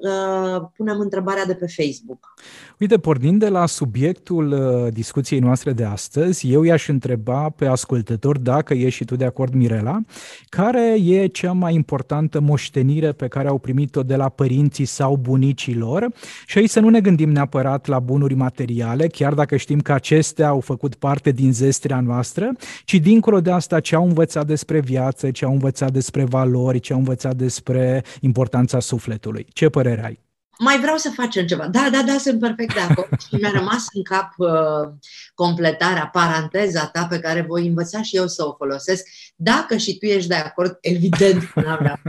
uh, 0.00 0.68
punem 0.76 0.98
întrebarea 0.98 1.44
de 1.44 1.54
pe 1.54 1.66
Facebook. 1.66 2.34
Uite, 2.78 2.98
pornind 2.98 3.40
de 3.40 3.48
la 3.48 3.66
subiectul 3.66 4.52
uh, 4.52 4.92
discuției 4.92 5.40
noastre 5.40 5.72
de 5.72 5.84
astăzi, 5.84 6.52
eu 6.52 6.62
i-aș 6.62 6.88
întreba 6.88 7.48
pe 7.48 7.66
ascultător 7.66 8.38
dacă 8.38 8.74
ești 8.74 8.90
și 8.90 9.04
tu 9.04 9.16
de 9.16 9.24
acord, 9.24 9.54
Mirela, 9.54 10.00
care 10.48 10.96
e 11.04 11.26
cea 11.26 11.52
mai 11.52 11.74
importantă 11.74 12.40
moștenire 12.40 13.12
pe 13.12 13.28
care 13.28 13.48
au 13.48 13.58
primit-o 13.58 14.02
de 14.02 14.16
la 14.16 14.28
părinții 14.28 14.84
sau 14.84 15.16
bunicii 15.16 15.74
lor 15.74 16.08
și 16.46 16.58
aici 16.58 16.70
să 16.70 16.80
nu 16.80 16.88
ne 16.88 17.00
gândim 17.00 17.30
neapărat 17.30 17.86
la 17.86 17.98
bunuri 17.98 18.34
materiale, 18.34 19.06
chiar 19.06 19.34
dacă 19.34 19.56
știm 19.56 19.80
că 19.80 19.92
acestea 19.92 20.48
au 20.48 20.60
făcut 20.60 20.94
parte 20.94 21.30
din 21.30 21.52
zestrea 21.52 22.00
noastră, 22.00 22.52
ci 22.84 22.94
dincolo 22.94 23.40
de 23.40 23.50
asta 23.50 23.80
ce 23.80 23.94
au 23.94 24.06
învățat 24.06 24.46
despre 24.46 24.80
viață, 24.80 25.30
ce 25.30 25.44
au 25.44 25.52
învățat 25.52 25.92
despre 25.92 26.24
valori, 26.24 26.80
ce 26.80 26.92
au 26.92 26.98
învățat 26.98 27.36
despre 27.36 28.04
importanța 28.20 28.80
sufletului. 28.94 29.46
Ce 29.52 29.68
părere 29.68 30.04
ai? 30.04 30.24
mai 30.58 30.80
vreau 30.80 30.96
să 30.96 31.10
facem 31.10 31.46
ceva. 31.46 31.66
Da, 31.66 31.88
da, 31.92 32.02
da, 32.02 32.18
sunt 32.18 32.40
perfect 32.40 32.74
de 32.74 32.80
acord. 32.80 33.20
și 33.28 33.34
mi-a 33.34 33.50
rămas 33.50 33.86
în 33.92 34.02
cap 34.02 34.32
uh, 34.36 34.92
completarea, 35.34 36.06
paranteza 36.12 36.86
ta 36.86 37.06
pe 37.06 37.18
care 37.18 37.40
voi 37.40 37.66
învăța 37.66 38.02
și 38.02 38.16
eu 38.16 38.26
să 38.26 38.46
o 38.46 38.54
folosesc. 38.54 39.06
Dacă 39.36 39.76
și 39.76 39.98
tu 39.98 40.06
ești 40.06 40.28
de 40.28 40.34
acord, 40.34 40.78
evident 40.80 41.44
că 41.44 41.60
n-am 41.60 42.00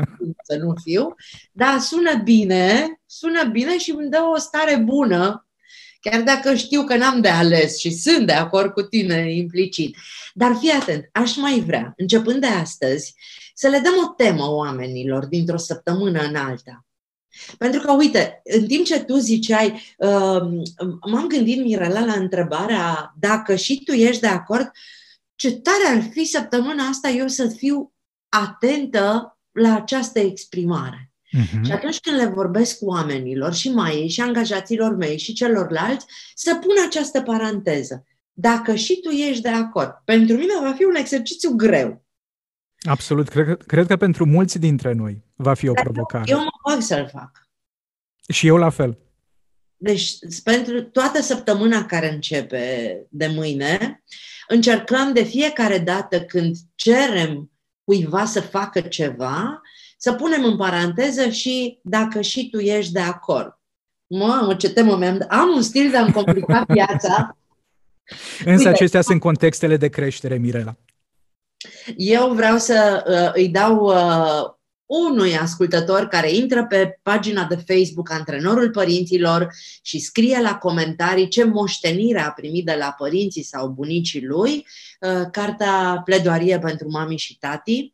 să 0.44 0.58
nu 0.58 0.74
fiu, 0.84 1.16
dar 1.52 1.80
sună 1.80 2.22
bine, 2.24 3.00
sună 3.06 3.44
bine 3.44 3.78
și 3.78 3.92
îmi 3.92 4.10
dă 4.10 4.20
o 4.36 4.38
stare 4.38 4.76
bună, 4.76 5.45
chiar 6.10 6.22
dacă 6.22 6.56
știu 6.56 6.84
că 6.84 6.96
n-am 6.98 7.22
de 7.22 7.30
ales 7.30 7.78
și 7.78 7.92
sunt 7.92 8.26
de 8.26 8.34
acord 8.34 8.72
cu 8.72 8.82
tine 8.82 9.34
implicit. 9.34 9.98
Dar 10.34 10.56
fii 10.60 10.72
atent, 10.72 11.10
aș 11.12 11.36
mai 11.36 11.60
vrea, 11.60 11.94
începând 11.98 12.42
de 12.42 12.48
astăzi, 12.48 13.16
să 13.54 13.68
le 13.68 13.80
dăm 13.80 13.94
o 14.06 14.14
temă 14.18 14.50
oamenilor 14.50 15.26
dintr-o 15.26 15.58
săptămână 15.58 16.22
în 16.22 16.36
alta 16.36 16.86
pentru 17.58 17.82
că, 17.82 17.92
uite, 17.92 18.42
în 18.44 18.68
timp 18.68 18.86
ce 18.86 19.04
tu 19.04 19.16
ziceai, 19.16 19.72
uh, 19.98 20.42
m-am 21.12 21.28
gândit, 21.28 21.64
Mirela, 21.64 22.06
la 22.06 22.14
întrebarea 22.14 23.14
dacă 23.20 23.56
și 23.56 23.84
tu 23.84 23.92
ești 23.92 24.22
de 24.22 24.28
acord, 24.28 24.72
ce 25.36 25.52
tare 25.52 25.98
ar 25.98 26.10
fi 26.12 26.26
săptămâna 26.26 26.84
asta 26.84 27.10
eu 27.10 27.28
să 27.28 27.48
fiu 27.48 27.94
atentă 28.30 29.38
la 29.52 29.76
această 29.76 30.20
exprimare. 30.20 31.15
Uh-huh. 31.36 31.66
Și 31.66 31.72
atunci 31.72 32.00
când 32.00 32.18
le 32.18 32.26
vorbesc 32.26 32.78
cu 32.78 32.86
oamenilor 32.86 33.54
și 33.54 33.72
mai 33.72 34.08
și 34.08 34.22
angajaților 34.22 34.96
mei 34.96 35.18
și 35.18 35.34
celorlalți, 35.34 36.06
să 36.36 36.56
pun 36.56 36.76
această 36.88 37.22
paranteză. 37.22 38.06
Dacă 38.34 38.76
și 38.76 39.00
tu 39.04 39.10
ești 39.10 39.42
de 39.42 39.50
acord, 39.50 40.02
pentru 40.06 40.36
mine 40.36 40.54
va 40.62 40.74
fi 40.74 40.84
un 40.84 40.96
exercițiu 40.96 41.52
greu. 41.56 42.06
Absolut. 42.82 43.30
Cred, 43.30 43.62
cred 43.62 43.88
că 43.88 43.96
pentru 43.96 44.26
mulți 44.26 44.60
dintre 44.60 44.94
noi 44.94 45.24
va 45.36 45.54
fi 45.54 45.68
o 45.68 45.74
Dar 45.74 45.84
provocare. 45.84 46.24
Eu 46.28 46.38
mă 46.38 46.72
fac 46.72 46.82
să-l 46.82 47.10
fac. 47.12 47.50
Și 48.30 48.48
eu 48.48 48.58
la 48.58 48.70
fel. 48.70 48.98
Deci, 49.78 50.18
pentru 50.44 50.84
toată 50.84 51.22
săptămâna 51.22 51.86
care 51.86 52.14
începe 52.14 53.06
de 53.10 53.28
mâine, 53.28 54.04
încercăm 54.48 55.14
de 55.14 55.24
fiecare 55.24 55.78
dată 55.78 56.22
când 56.22 56.56
cerem 56.76 57.52
cuiva 57.84 58.26
să 58.26 58.42
facă 58.42 58.82
ceva, 58.82 59.62
să 60.06 60.14
punem 60.14 60.44
în 60.44 60.58
paranteză 60.58 61.30
și 61.30 61.80
dacă 61.84 62.22
și 62.22 62.50
tu 62.50 62.60
ești 62.60 62.92
de 62.92 63.00
acord. 63.00 63.60
Mamă, 64.08 64.56
ce 64.56 64.70
temă 64.70 64.98
mi-am 64.98 65.26
Am 65.30 65.50
un 65.56 65.62
stil 65.62 65.90
de 65.90 65.98
a-mi 65.98 66.12
complica 66.12 66.66
viața. 66.74 67.38
Însă 68.40 68.52
Uite, 68.58 68.68
acestea 68.68 69.02
sunt 69.02 69.20
contextele 69.20 69.78
de 69.78 69.88
creștere, 69.88 70.38
Mirela. 70.38 70.76
Eu 71.96 72.34
vreau 72.34 72.58
să 72.58 73.04
uh, 73.08 73.42
îi 73.42 73.50
dau 73.50 73.86
uh, 73.86 74.44
unui 74.86 75.38
ascultător 75.38 76.08
care 76.08 76.32
intră 76.32 76.66
pe 76.66 77.00
pagina 77.02 77.46
de 77.46 77.64
Facebook 77.68 78.12
Antrenorul 78.12 78.70
Părinților 78.70 79.54
și 79.82 80.00
scrie 80.00 80.42
la 80.42 80.58
comentarii 80.58 81.28
ce 81.28 81.44
moștenire 81.44 82.20
a 82.20 82.32
primit 82.32 82.66
de 82.66 82.76
la 82.80 82.96
părinții 82.98 83.44
sau 83.44 83.68
bunicii 83.68 84.26
lui, 84.26 84.68
uh, 85.00 85.28
cartea 85.32 86.02
Pledoarie 86.04 86.60
pentru 86.60 86.88
mami 86.90 87.18
și 87.18 87.38
tati. 87.38 87.94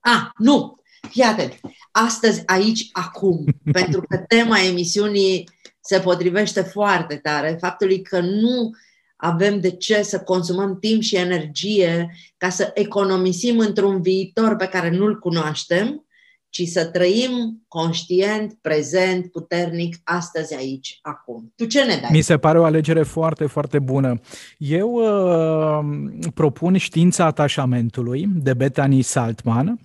A, 0.00 0.32
nu! 0.36 0.78
Fii 1.10 1.22
atent! 1.22 1.60
Astăzi, 1.90 2.42
aici, 2.46 2.88
acum, 2.92 3.44
pentru 3.78 4.00
că 4.08 4.16
tema 4.16 4.60
emisiunii 4.60 5.48
se 5.80 6.00
potrivește 6.00 6.60
foarte 6.60 7.16
tare 7.16 7.56
faptului 7.60 8.02
că 8.02 8.20
nu 8.20 8.70
avem 9.16 9.60
de 9.60 9.70
ce 9.70 10.02
să 10.02 10.20
consumăm 10.20 10.78
timp 10.78 11.02
și 11.02 11.16
energie 11.16 12.14
ca 12.36 12.48
să 12.48 12.70
economisim 12.74 13.58
într-un 13.58 14.02
viitor 14.02 14.56
pe 14.56 14.66
care 14.66 14.90
nu-l 14.90 15.18
cunoaștem, 15.18 16.02
ci 16.50 16.62
să 16.62 16.84
trăim 16.84 17.62
conștient, 17.68 18.58
prezent, 18.60 19.30
puternic, 19.30 19.96
astăzi, 20.04 20.54
aici, 20.54 20.98
acum. 21.02 21.52
Tu 21.56 21.64
ce 21.64 21.84
ne 21.84 21.98
dai? 22.00 22.10
Mi 22.12 22.20
se 22.20 22.38
pare 22.38 22.58
o 22.58 22.64
alegere 22.64 23.02
foarte, 23.02 23.46
foarte 23.46 23.78
bună. 23.78 24.20
Eu 24.58 24.92
uh, 24.92 26.28
propun 26.34 26.76
Știința 26.76 27.24
atașamentului 27.24 28.28
de 28.34 28.54
Bethany 28.54 29.02
Saltman. 29.02 29.80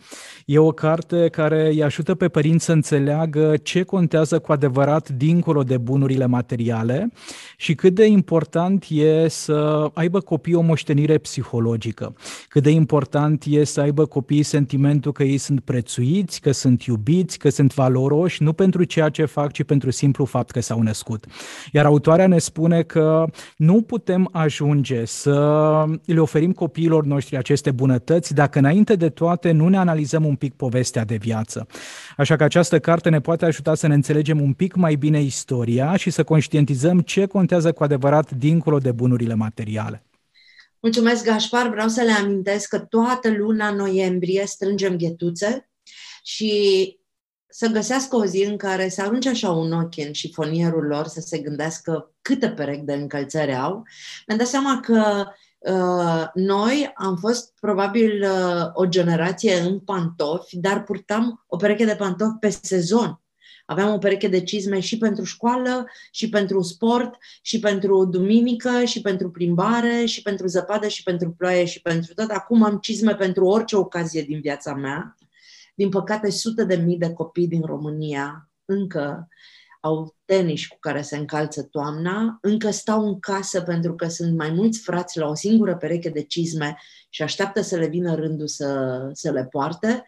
E 0.45 0.57
o 0.57 0.71
carte 0.71 1.27
care 1.31 1.67
îi 1.67 1.83
ajută 1.83 2.15
pe 2.15 2.27
părinți 2.27 2.65
să 2.65 2.71
înțeleagă 2.71 3.57
ce 3.63 3.83
contează 3.83 4.39
cu 4.39 4.51
adevărat 4.51 5.09
dincolo 5.09 5.63
de 5.63 5.77
bunurile 5.77 6.25
materiale 6.25 7.11
și 7.57 7.75
cât 7.75 7.93
de 7.93 8.05
important 8.05 8.85
e 8.89 9.27
să 9.27 9.89
aibă 9.93 10.19
copii 10.19 10.53
o 10.53 10.61
moștenire 10.61 11.17
psihologică, 11.17 12.15
cât 12.47 12.63
de 12.63 12.69
important 12.69 13.43
e 13.47 13.63
să 13.63 13.81
aibă 13.81 14.05
copiii 14.05 14.43
sentimentul 14.43 15.11
că 15.11 15.23
ei 15.23 15.37
sunt 15.37 15.59
prețuiți, 15.59 16.41
că 16.41 16.51
sunt 16.51 16.83
iubiți, 16.83 17.37
că 17.37 17.49
sunt 17.49 17.73
valoroși, 17.73 18.43
nu 18.43 18.53
pentru 18.53 18.83
ceea 18.83 19.09
ce 19.09 19.25
fac, 19.25 19.51
ci 19.51 19.63
pentru 19.63 19.91
simplu 19.91 20.25
fapt 20.25 20.51
că 20.51 20.61
s-au 20.61 20.81
născut. 20.81 21.25
Iar 21.71 21.85
autoarea 21.85 22.27
ne 22.27 22.37
spune 22.37 22.81
că 22.81 23.25
nu 23.57 23.81
putem 23.81 24.29
ajunge 24.31 25.05
să 25.05 25.85
le 26.05 26.19
oferim 26.19 26.51
copiilor 26.51 27.05
noștri 27.05 27.37
aceste 27.37 27.71
bunătăți 27.71 28.33
dacă 28.33 28.59
înainte 28.59 28.95
de 28.95 29.09
toate 29.09 29.51
nu 29.51 29.67
ne 29.67 29.77
analizăm 29.77 30.25
un 30.34 30.39
pic 30.39 30.53
povestea 30.53 31.03
de 31.03 31.15
viață. 31.15 31.67
Așa 32.17 32.36
că 32.36 32.43
această 32.43 32.79
carte 32.79 33.09
ne 33.09 33.21
poate 33.21 33.45
ajuta 33.45 33.75
să 33.75 33.88
ne 33.88 33.93
înțelegem 33.93 34.41
un 34.41 34.53
pic 34.53 34.75
mai 34.75 34.95
bine 34.95 35.21
istoria 35.21 35.95
și 35.95 36.09
să 36.09 36.23
conștientizăm 36.23 36.99
ce 36.99 37.25
contează 37.25 37.71
cu 37.71 37.84
adevărat 37.84 38.31
dincolo 38.31 38.77
de 38.77 38.91
bunurile 38.91 39.34
materiale. 39.34 40.03
Mulțumesc, 40.79 41.25
Gașpar. 41.25 41.69
Vreau 41.69 41.88
să 41.88 42.01
le 42.01 42.11
amintesc 42.11 42.69
că 42.69 42.79
toată 42.79 43.29
luna 43.31 43.71
noiembrie 43.71 44.43
strângem 44.45 44.95
ghetuțe 44.97 45.69
și 46.23 46.51
să 47.47 47.67
găsească 47.67 48.15
o 48.15 48.25
zi 48.25 48.43
în 48.43 48.57
care 48.57 48.89
să 48.89 49.01
arunce 49.01 49.29
așa 49.29 49.51
un 49.51 49.71
ochi 49.71 49.97
în 49.97 50.11
șifonierul 50.11 50.86
lor, 50.86 51.07
să 51.07 51.19
se 51.19 51.38
gândească 51.38 52.11
câte 52.21 52.49
perechi 52.49 52.86
de 52.86 52.93
încălțări 52.93 53.55
au. 53.55 53.84
Mi-am 54.27 54.39
dat 54.39 54.47
seama 54.47 54.79
că 54.79 55.25
uh, 55.27 55.34
noi 56.34 56.91
am 56.95 57.16
fost 57.16 57.53
probabil 57.59 58.24
uh, 58.24 58.70
o 58.74 58.86
generație 58.86 59.59
în 59.59 59.80
pantofi, 59.80 60.57
dar 60.57 60.84
purtam 60.84 61.43
o 61.47 61.57
pereche 61.57 61.86
de 61.86 61.95
pantofi 61.95 62.38
pe 62.39 62.49
sezon. 62.49 63.22
Aveam 63.66 63.93
o 63.93 63.97
pereche 63.97 64.28
de 64.28 64.43
cizme 64.43 64.80
și 64.80 64.97
pentru 64.97 65.24
școală, 65.24 65.86
și 66.11 66.30
pentru 66.30 66.61
sport, 66.61 67.18
și 67.41 67.59
pentru 67.59 68.05
duminică, 68.05 68.84
și 68.84 69.01
pentru 69.01 69.32
plimbare, 69.32 70.05
și 70.05 70.22
pentru 70.22 70.47
zăpadă, 70.47 70.88
și 70.88 71.03
pentru 71.03 71.32
ploaie, 71.32 71.66
și 71.66 71.82
pentru 71.82 72.14
tot. 72.14 72.30
Acum 72.30 72.64
am 72.64 72.78
cizme 72.78 73.16
pentru 73.16 73.45
orice 73.45 73.76
ocazie 73.76 74.22
din 74.22 74.39
viața 74.41 74.74
mea. 74.74 75.18
Din 75.76 75.89
păcate, 75.89 76.30
sute 76.30 76.64
de 76.64 76.76
mii 76.76 76.97
de 76.97 77.14
copii 77.14 77.47
din 77.47 77.61
România 77.61 78.49
încă 78.66 79.28
au 79.84 80.15
tenis 80.25 80.67
cu 80.67 80.77
care 80.79 81.01
se 81.01 81.17
încalță 81.17 81.63
toamna, 81.63 82.38
încă 82.41 82.69
stau 82.69 83.07
în 83.07 83.19
casă 83.19 83.61
pentru 83.61 83.95
că 83.95 84.07
sunt 84.07 84.38
mai 84.38 84.51
mulți 84.51 84.79
frați 84.79 85.17
la 85.17 85.27
o 85.27 85.34
singură 85.34 85.75
pereche 85.75 86.09
de 86.09 86.23
cizme 86.23 86.77
și 87.09 87.21
așteaptă 87.23 87.61
să 87.61 87.75
le 87.75 87.88
vină 87.88 88.15
rândul 88.15 88.47
să, 88.47 88.99
să 89.13 89.31
le 89.31 89.45
poarte. 89.45 90.05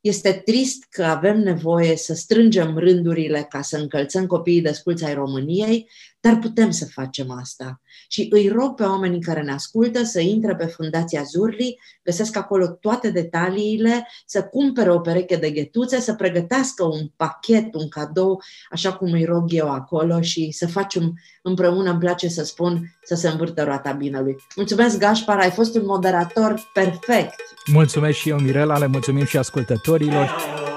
Este 0.00 0.32
trist 0.44 0.84
că 0.90 1.04
avem 1.04 1.38
nevoie 1.38 1.96
să 1.96 2.14
strângem 2.14 2.78
rândurile 2.78 3.46
ca 3.48 3.62
să 3.62 3.76
încălțăm 3.76 4.26
copiii 4.26 4.60
de 4.60 4.72
sculți 4.72 5.04
ai 5.04 5.14
României, 5.14 5.90
dar 6.28 6.38
putem 6.38 6.70
să 6.70 6.86
facem 6.86 7.30
asta. 7.30 7.80
Și 8.08 8.28
îi 8.30 8.48
rog 8.48 8.74
pe 8.74 8.82
oamenii 8.82 9.20
care 9.20 9.42
ne 9.42 9.52
ascultă 9.52 10.02
să 10.02 10.20
intre 10.20 10.56
pe 10.56 10.66
Fundația 10.66 11.22
Zurli, 11.22 11.78
găsesc 12.04 12.36
acolo 12.36 12.66
toate 12.66 13.10
detaliile, 13.10 14.08
să 14.26 14.42
cumpere 14.42 14.90
o 14.90 14.98
pereche 14.98 15.36
de 15.36 15.50
ghetuțe, 15.50 16.00
să 16.00 16.14
pregătească 16.14 16.84
un 16.84 17.10
pachet, 17.16 17.74
un 17.74 17.88
cadou, 17.88 18.42
așa 18.70 18.92
cum 18.92 19.12
îi 19.12 19.24
rog 19.24 19.44
eu 19.52 19.70
acolo 19.70 20.20
și 20.20 20.50
să 20.50 20.66
facem 20.66 21.18
împreună, 21.42 21.90
îmi 21.90 22.00
place 22.00 22.28
să 22.28 22.44
spun, 22.44 22.98
să 23.02 23.14
se 23.14 23.28
învârtă 23.28 23.62
roata 23.62 23.92
binelui. 23.92 24.36
Mulțumesc, 24.56 24.98
Gașpar, 24.98 25.38
ai 25.38 25.50
fost 25.50 25.74
un 25.74 25.82
moderator 25.84 26.70
perfect. 26.72 27.34
Mulțumesc 27.72 28.18
și 28.18 28.28
eu, 28.28 28.38
Mirela, 28.38 28.78
le 28.78 28.86
mulțumim 28.86 29.24
și 29.24 29.36
ascultătorilor. 29.36 30.76